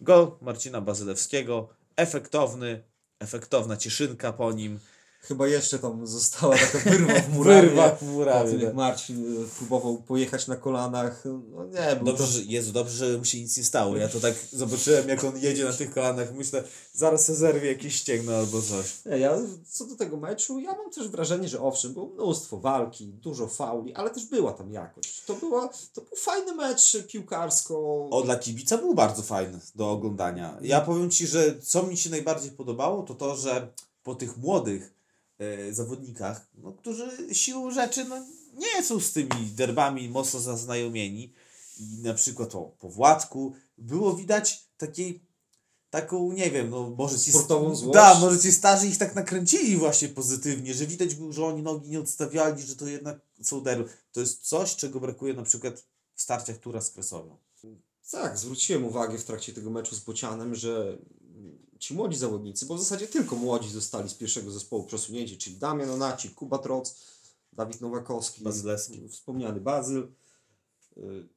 Gol 0.00 0.38
Marcina 0.40 0.80
Bazylewskiego, 0.80 1.68
efektowny, 1.96 2.82
efektowna 3.20 3.76
cieszynka 3.76 4.32
po 4.32 4.52
nim. 4.52 4.80
Chyba 5.28 5.48
jeszcze 5.48 5.78
tam 5.78 6.06
została 6.06 6.56
taka 6.56 6.78
wyrwa 6.90 7.20
w 7.20 7.34
murawie. 7.34 7.62
Wyrwa 7.62 7.90
w 7.90 7.98
Po 7.98 8.04
murawie, 8.04 8.50
tym, 8.50 8.60
jak 8.60 8.68
tak. 8.68 8.76
Marcin 8.76 9.42
y, 9.42 9.46
próbował 9.58 9.96
pojechać 9.96 10.46
na 10.46 10.56
kolanach. 10.56 11.24
No 11.24 11.64
nie, 11.64 11.96
był 11.96 12.06
Dobrze, 12.06 12.24
to... 12.24 12.30
że, 12.30 12.40
Jezu, 12.42 12.72
dobrze, 12.72 13.12
że 13.12 13.18
mu 13.18 13.24
się 13.24 13.40
nic 13.40 13.56
nie 13.56 13.64
stało. 13.64 13.96
Ja 13.96 14.08
to 14.08 14.20
tak 14.20 14.34
zobaczyłem, 14.52 15.08
jak 15.08 15.24
on 15.24 15.38
jedzie 15.38 15.64
na 15.64 15.72
tych 15.72 15.94
kolanach. 15.94 16.34
Myślę, 16.34 16.64
zaraz 16.92 17.24
se 17.24 17.34
zerwie 17.34 17.68
jakieś 17.68 17.94
ścięgno 17.94 18.32
albo 18.32 18.62
coś. 18.62 19.04
Nie, 19.06 19.18
ja 19.18 19.38
co 19.68 19.86
do 19.86 19.96
tego 19.96 20.16
meczu, 20.16 20.58
ja 20.58 20.72
mam 20.72 20.90
też 20.90 21.08
wrażenie, 21.08 21.48
że 21.48 21.60
owszem, 21.60 21.92
było 21.92 22.06
mnóstwo 22.06 22.60
walki, 22.60 23.06
dużo 23.06 23.48
fauli, 23.48 23.94
ale 23.94 24.10
też 24.10 24.26
była 24.26 24.52
tam 24.52 24.72
jakość. 24.72 25.24
To, 25.24 25.34
była, 25.34 25.68
to 25.94 26.00
był 26.00 26.16
fajny 26.16 26.54
mecz 26.54 26.96
piłkarsko. 27.08 28.08
O, 28.10 28.22
dla 28.22 28.36
kibica 28.36 28.78
był 28.78 28.94
bardzo 28.94 29.22
fajny 29.22 29.58
do 29.74 29.90
oglądania. 29.90 30.58
Ja 30.60 30.80
powiem 30.80 31.10
Ci, 31.10 31.26
że 31.26 31.60
co 31.60 31.82
mi 31.82 31.96
się 31.96 32.10
najbardziej 32.10 32.50
podobało, 32.50 33.02
to 33.02 33.14
to, 33.14 33.36
że 33.36 33.68
po 34.02 34.14
tych 34.14 34.36
młodych 34.36 34.94
zawodnikach, 35.70 36.46
no, 36.54 36.72
którzy 36.72 37.34
siłą 37.34 37.70
rzeczy 37.70 38.04
no, 38.04 38.26
nie 38.54 38.82
są 38.82 39.00
z 39.00 39.12
tymi 39.12 39.46
derbami 39.46 40.08
mocno 40.08 40.40
zaznajomieni 40.40 41.32
i 41.78 42.02
na 42.02 42.14
przykład 42.14 42.54
o, 42.54 42.62
po 42.78 42.88
Władku 42.88 43.54
było 43.78 44.14
widać 44.14 44.68
takiej 44.76 45.24
taką, 45.90 46.32
nie 46.32 46.50
wiem, 46.50 46.70
no 46.70 46.90
może 46.90 47.18
ci 47.18 47.32
Sportową 47.32 47.74
złość. 47.74 47.94
Da, 47.94 48.20
może 48.20 48.38
ci 48.38 48.52
starzy 48.52 48.86
ich 48.86 48.98
tak 48.98 49.14
nakręcili 49.14 49.76
właśnie 49.76 50.08
pozytywnie, 50.08 50.74
że 50.74 50.86
widać 50.86 51.14
było, 51.14 51.32
że 51.32 51.44
oni 51.44 51.62
nogi 51.62 51.90
nie 51.90 52.00
odstawiali, 52.00 52.62
że 52.62 52.76
to 52.76 52.86
jednak 52.86 53.20
są 53.42 53.60
derby. 53.60 53.88
To 54.12 54.20
jest 54.20 54.40
coś, 54.40 54.76
czego 54.76 55.00
brakuje 55.00 55.34
na 55.34 55.42
przykład 55.42 55.84
w 56.14 56.22
starciach 56.22 56.58
Tura 56.58 56.80
z 56.80 56.90
Kresowią. 56.90 57.36
Tak, 58.10 58.38
zwróciłem 58.38 58.84
uwagę 58.84 59.18
w 59.18 59.24
trakcie 59.24 59.52
tego 59.52 59.70
meczu 59.70 59.94
z 59.94 60.00
Bocianem, 60.00 60.54
że 60.54 60.98
ci 61.78 61.94
młodzi 61.94 62.18
zawodnicy, 62.18 62.66
bo 62.66 62.74
w 62.74 62.78
zasadzie 62.78 63.06
tylko 63.08 63.36
młodzi 63.36 63.70
zostali 63.70 64.08
z 64.08 64.14
pierwszego 64.14 64.50
zespołu 64.50 64.84
przesunięci, 64.84 65.38
czyli 65.38 65.56
Damian 65.56 65.90
Onacik, 65.90 66.34
Kuba 66.34 66.58
Troc, 66.58 67.04
Dawid 67.52 67.80
Nowakowski, 67.80 68.44
Bazylewski. 68.44 69.08
wspomniany 69.08 69.60
Bazyl. 69.60 70.12
Y, 70.96 71.28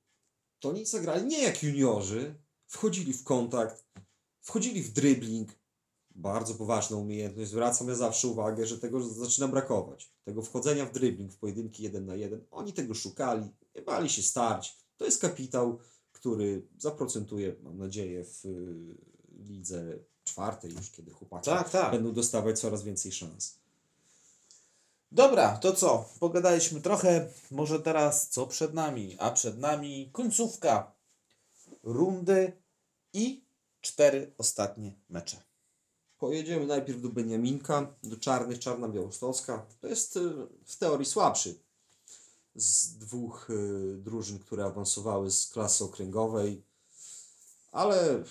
To 0.60 0.70
oni 0.70 0.86
zagrali 0.86 1.26
nie 1.26 1.44
jak 1.44 1.64
juniorzy, 1.64 2.36
wchodzili 2.68 3.14
w 3.14 3.24
kontakt, 3.24 3.86
wchodzili 4.42 4.84
w 4.84 4.94
dribbling, 4.94 5.50
bardzo 6.16 6.54
poważna 6.54 6.98
umiejętność. 6.98 7.50
Zwracam 7.50 7.88
ja 7.88 7.96
zawsze 7.96 8.28
uwagę, 8.28 8.66
że 8.66 8.80
tego 8.80 9.04
zaczyna 9.04 9.48
brakować. 9.48 10.12
Tego 10.24 10.42
wchodzenia 10.42 10.86
w 10.86 10.92
dribbling, 10.92 11.34
w 11.34 11.38
pojedynki 11.38 11.84
jeden 11.84 12.06
na 12.06 12.16
jeden. 12.16 12.46
Oni 12.52 12.74
tego 12.74 12.94
szukali, 12.94 13.50
nie 13.76 13.82
bali 13.82 14.10
się 14.10 14.22
starć. 14.22 14.78
To 14.98 15.06
jest 15.06 15.22
kapitał, 15.22 15.80
który 16.12 16.68
zaprocentuje, 16.78 17.56
mam 17.64 17.78
nadzieję, 17.78 18.26
w 18.26 18.46
y, 18.46 18.98
lidze 19.40 20.00
czwartej 20.38 20.74
już, 20.74 20.92
kiedy 20.92 21.12
chłopaki 21.12 21.46
Tak, 21.46 21.70
tak. 21.70 21.92
będą 21.92 22.14
dostawać 22.14 22.60
coraz 22.60 22.84
więcej 22.84 23.12
szans. 23.12 23.56
Dobra, 25.12 25.58
to 25.58 25.74
co? 25.74 26.10
Pogadaliśmy 26.20 26.82
trochę. 26.82 27.30
Może 27.52 27.80
teraz 27.80 28.30
co 28.30 28.48
przed 28.48 28.74
nami? 28.74 29.16
A 29.20 29.32
przed 29.32 29.60
nami 29.60 30.10
końcówka 30.12 30.92
rundy 31.84 32.54
i 33.14 33.42
cztery 33.82 34.32
ostatnie 34.38 34.94
mecze. 35.10 35.38
Pojedziemy 36.20 36.66
najpierw 36.68 37.02
do 37.02 37.10
Beniaminka, 37.10 37.94
do 38.04 38.18
Czarnych, 38.18 38.60
Czarna 38.60 38.88
Białostocka. 38.88 39.66
To 39.82 39.88
jest 39.88 40.18
y, 40.18 40.22
w 40.66 40.76
teorii 40.76 41.06
słabszy 41.06 41.56
z 42.56 42.98
dwóch 42.98 43.50
y, 43.50 43.98
drużyn, 43.98 44.40
które 44.40 44.66
awansowały 44.66 45.32
z 45.32 45.48
klasy 45.48 45.84
okręgowej, 45.84 46.64
ale 47.72 48.24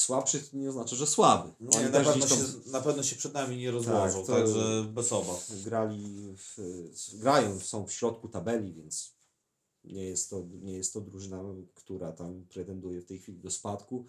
słabszy 0.00 0.40
to 0.40 0.56
nie 0.56 0.68
oznacza, 0.68 0.96
że 0.96 1.06
słaby. 1.06 1.52
Nie, 1.60 1.78
Oni 1.78 1.86
na, 1.86 1.92
pewno 1.92 2.12
się, 2.28 2.36
tam 2.36 2.38
na 2.66 2.80
pewno 2.80 3.02
się 3.02 3.16
przed 3.16 3.34
nami 3.34 3.56
nie 3.56 3.70
rozłożą, 3.70 4.18
Tak, 4.18 4.26
to- 4.26 4.32
także 4.42 4.84
bez 4.92 5.12
obaw. 5.12 5.50
grali, 5.64 6.34
w, 6.36 6.56
grają, 7.18 7.60
są 7.60 7.86
w 7.86 7.92
środku 7.92 8.28
tabeli, 8.28 8.72
więc 8.72 9.14
nie 9.84 10.04
jest, 10.04 10.30
to, 10.30 10.44
nie 10.62 10.72
jest 10.72 10.92
to 10.92 11.00
drużyna, 11.00 11.42
która 11.74 12.12
tam 12.12 12.46
pretenduje 12.48 13.00
w 13.00 13.06
tej 13.06 13.18
chwili 13.18 13.38
do 13.38 13.50
spadku. 13.50 14.06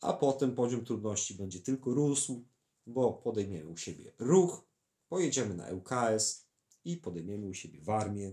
A 0.00 0.12
potem 0.12 0.54
poziom 0.54 0.84
trudności 0.84 1.34
będzie 1.34 1.60
tylko 1.60 1.94
rósł, 1.94 2.44
bo 2.86 3.12
podejmiemy 3.12 3.70
u 3.70 3.76
siebie 3.76 4.12
ruch, 4.18 4.62
pojedziemy 5.08 5.54
na 5.54 5.68
ŁKS 5.72 6.44
i 6.84 6.96
podejmiemy 6.96 7.46
u 7.46 7.54
siebie 7.54 7.80
Warmię. 7.82 8.32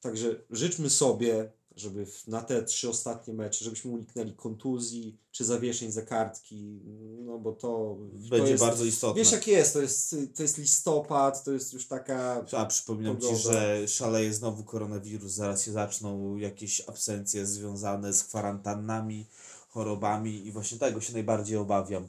Także 0.00 0.42
życzmy 0.50 0.90
sobie, 0.90 1.52
żeby 1.76 2.06
na 2.26 2.42
te 2.42 2.62
trzy 2.62 2.88
ostatnie 2.88 3.34
mecze, 3.34 3.64
żebyśmy 3.64 3.90
uniknęli 3.90 4.32
kontuzji 4.32 5.18
czy 5.30 5.44
zawieszeń 5.44 5.92
za 5.92 6.02
kartki, 6.02 6.80
no 7.24 7.38
bo 7.38 7.52
to, 7.52 7.58
to 7.58 7.96
Będzie 8.30 8.52
jest, 8.52 8.64
bardzo 8.64 8.84
istotne. 8.84 9.22
Wiesz 9.22 9.32
jak 9.32 9.46
jest, 9.46 9.72
to 9.72 9.82
jest, 9.82 10.16
to 10.34 10.42
jest 10.42 10.58
listopad, 10.58 11.44
to 11.44 11.52
jest 11.52 11.72
już 11.72 11.86
taka... 11.86 12.44
A 12.56 12.66
przypominam 12.66 13.16
Pogoda. 13.16 13.36
Ci, 13.36 13.42
że 13.42 13.88
szaleje 13.88 14.34
znowu 14.34 14.64
koronawirus, 14.64 15.32
zaraz 15.32 15.64
się 15.64 15.72
zaczną 15.72 16.36
jakieś 16.36 16.80
absencje 16.88 17.46
związane 17.46 18.12
z 18.12 18.24
kwarantannami, 18.24 19.26
chorobami 19.68 20.46
i 20.46 20.52
właśnie 20.52 20.78
tego 20.78 21.00
się 21.00 21.12
najbardziej 21.12 21.56
obawiam. 21.56 22.08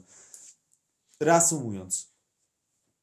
Reasumując, 1.20 2.08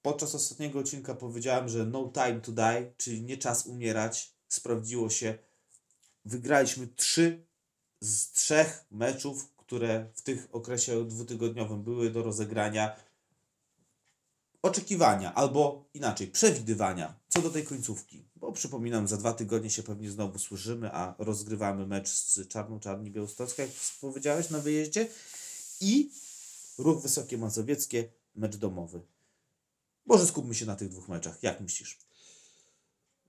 podczas 0.02 0.36
ostatniego 0.36 0.80
odcinka 0.80 1.16
powiedziałem, 1.16 1.70
że 1.70 1.86
no 1.86 2.12
time 2.14 2.42
to 2.42 2.52
die, 2.52 2.94
czyli 2.98 3.22
nie 3.22 3.38
czas 3.38 3.66
umierać 3.66 4.36
sprawdziło 4.48 5.10
się. 5.10 5.38
Wygraliśmy 6.26 6.88
trzy 6.88 7.46
z 8.00 8.32
trzech 8.32 8.86
meczów, 8.92 9.56
które 9.58 10.10
w 10.14 10.22
tych 10.22 10.48
okresie 10.52 11.08
dwutygodniowym 11.08 11.84
były 11.84 12.10
do 12.10 12.24
rozegrania. 12.24 12.96
Oczekiwania, 14.62 15.34
albo 15.34 15.86
inaczej, 15.94 16.28
przewidywania 16.28 17.20
co 17.28 17.42
do 17.42 17.50
tej 17.50 17.64
końcówki. 17.64 18.26
Bo 18.36 18.52
przypominam, 18.52 19.08
za 19.08 19.18
dwa 19.18 19.34
tygodnie 19.34 19.70
się 19.70 19.84
pewnie 19.84 20.12
znowu 20.12 20.40
słyszymy, 20.40 20.92
a 20.92 21.16
rozgrywamy 21.18 21.88
mecz 21.88 22.10
z 22.10 22.48
Czarną 22.48 22.80
Czarni 22.80 23.12
Białostocka, 23.12 23.64
jak 23.64 23.72
powiedziałeś, 24.02 24.50
na 24.50 24.60
wyjeździe. 24.60 25.08
I 25.82 26.12
Ruch 26.78 27.02
Wysokie 27.02 27.38
Mazowieckie, 27.38 28.10
mecz 28.36 28.56
domowy. 28.56 29.02
Może 30.06 30.26
skupmy 30.26 30.56
się 30.56 30.66
na 30.66 30.76
tych 30.76 30.90
dwóch 30.90 31.08
meczach. 31.08 31.44
Jak 31.44 31.62
myślisz? 31.62 32.00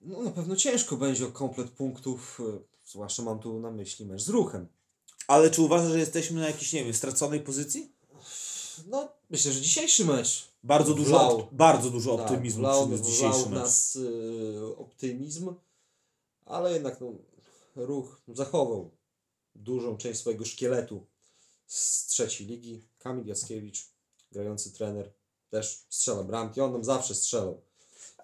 No 0.00 0.22
na 0.22 0.30
pewno 0.30 0.56
ciężko 0.56 0.96
będzie 0.96 1.26
o 1.26 1.32
komplet 1.32 1.70
punktów, 1.70 2.40
e, 2.40 2.75
zwłaszcza 2.86 3.22
mam 3.22 3.38
tu 3.38 3.60
na 3.60 3.70
myśli 3.70 4.06
mecz 4.06 4.22
z 4.22 4.28
ruchem. 4.28 4.68
Ale 5.28 5.50
czy 5.50 5.62
uważasz, 5.62 5.92
że 5.92 5.98
jesteśmy 5.98 6.40
na 6.40 6.46
jakiejś, 6.46 6.72
nie 6.72 6.84
wiem, 6.84 6.94
straconej 6.94 7.40
pozycji? 7.40 7.92
No, 8.86 9.08
myślę, 9.30 9.52
że 9.52 9.60
dzisiejszy 9.60 10.04
mecz. 10.04 10.48
Bardzo 10.62 10.94
dużo, 10.94 11.10
Wlał. 11.10 11.38
op- 11.40 11.48
bardzo 11.52 11.90
dużo 11.90 12.16
Tak, 12.16 12.26
optymizmu 12.26 12.60
wlał, 12.60 12.82
przyniósł 12.82 13.04
dzisiejszy 13.04 13.38
mecz. 13.48 13.58
nas 13.58 13.96
y, 13.96 14.76
optymizm, 14.78 15.54
ale 16.44 16.72
jednak 16.72 17.00
no, 17.00 17.12
ruch 17.76 18.20
zachował 18.28 18.90
dużą 19.54 19.96
część 19.96 20.20
swojego 20.20 20.44
szkieletu 20.44 21.06
z 21.66 22.06
trzeciej 22.06 22.46
ligi. 22.46 22.82
Kamil 22.98 23.26
Jackiewicz, 23.26 23.86
grający 24.32 24.72
trener, 24.72 25.12
też 25.50 25.84
strzela 25.88 26.22
bramki. 26.24 26.60
On 26.60 26.72
nam 26.72 26.84
zawsze 26.84 27.14
strzelał. 27.14 27.60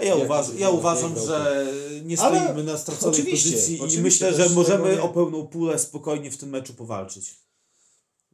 Ja, 0.02 0.14
uważ, 0.16 0.46
ja 0.58 0.70
uważam, 0.70 1.14
że 1.26 1.66
nie 2.04 2.20
Ale 2.20 2.40
stoimy 2.40 2.64
na 2.64 2.78
straconej 2.78 3.20
oczywiście, 3.20 3.50
pozycji 3.52 3.98
i 3.98 4.02
myślę, 4.02 4.34
że 4.34 4.48
możemy 4.48 4.90
nie- 4.96 5.02
o 5.02 5.08
pełną 5.08 5.46
pulę 5.46 5.78
spokojnie 5.78 6.30
w 6.30 6.36
tym 6.36 6.48
meczu 6.48 6.74
powalczyć. 6.74 7.36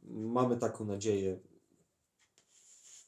Mamy 0.03 0.57
taką 0.57 0.85
nadzieję. 0.85 1.39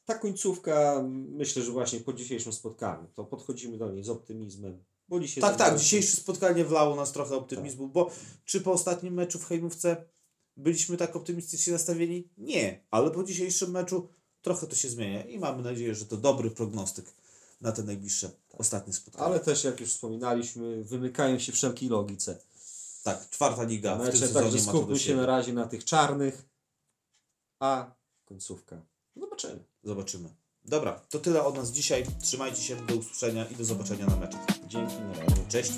Ta 0.06 0.18
końcówka, 0.18 1.04
myślę, 1.30 1.64
że 1.64 1.72
właśnie 1.72 2.00
po 2.00 2.14
dzisiejszym 2.14 2.54
spotkaniu, 2.54 3.08
to 3.16 3.24
podchodzimy 3.24 3.78
do 3.78 3.92
niej 3.92 4.04
z 4.04 4.10
optymizmem. 4.10 4.84
Bo 5.10 5.20
dzisiaj 5.20 5.42
Tak, 5.42 5.56
tak, 5.58 5.80
dzisiejsze 5.80 6.18
spotkanie 6.18 6.66
wlało 6.66 6.96
nas 6.96 7.12
trochę 7.12 7.36
optymizmu, 7.36 7.88
bo 7.90 8.12
czy 8.46 8.62
po 8.62 8.72
ostatnim 8.72 9.14
meczu 9.14 9.40
w 9.40 9.46
Hejnówce 9.46 10.06
byliśmy 10.58 10.98
tak 10.98 11.16
optymistycznie 11.16 11.74
nastawieni? 11.74 12.30
Nie, 12.38 12.84
ale 12.92 13.12
po 13.12 13.24
dzisiejszym 13.24 13.72
meczu 13.72 14.08
trochę 14.42 14.68
to 14.68 14.76
się 14.76 14.90
zmienia 14.90 15.26
i 15.26 15.40
mamy 15.40 15.64
nadzieję, 15.64 15.96
że 15.96 16.06
to 16.06 16.18
dobry 16.18 16.52
prognostyk 16.52 17.06
na 17.62 17.72
te 17.72 17.84
najbliższe 17.84 18.30
ostatnie 18.58 18.94
spotkania. 18.94 19.26
Ale 19.26 19.40
też, 19.40 19.64
jak 19.64 19.80
już 19.80 19.90
wspominaliśmy, 19.90 20.84
wymykają 20.84 21.40
się 21.40 21.52
wszelkiej 21.52 21.90
logice. 21.90 22.38
Tak, 23.04 23.30
czwarta 23.30 23.64
liga 23.64 23.96
w 23.96 23.98
tym 23.98 24.06
Mecze, 24.06 24.18
sezonie 24.18 24.46
także 24.46 24.66
skupmy 24.66 25.00
się 25.00 25.16
na 25.16 25.26
razie 25.26 25.54
na 25.54 25.68
tych 25.68 25.86
czarnych, 25.86 26.46
a 27.60 27.92
końcówka. 28.26 28.82
Zobaczymy. 29.16 29.64
Zobaczymy. 29.84 30.30
Dobra, 30.66 31.02
to 31.10 31.20
tyle 31.20 31.44
od 31.44 31.56
nas 31.56 31.72
dzisiaj. 31.72 32.06
Trzymajcie 32.22 32.62
się, 32.62 32.86
do 32.86 32.96
usłyszenia 32.96 33.46
i 33.46 33.56
do 33.56 33.66
zobaczenia 33.66 34.06
na 34.06 34.16
meczach. 34.16 34.46
Dzięki, 34.68 34.96
na 34.96 35.14
razie. 35.14 35.46
Cześć! 35.50 35.72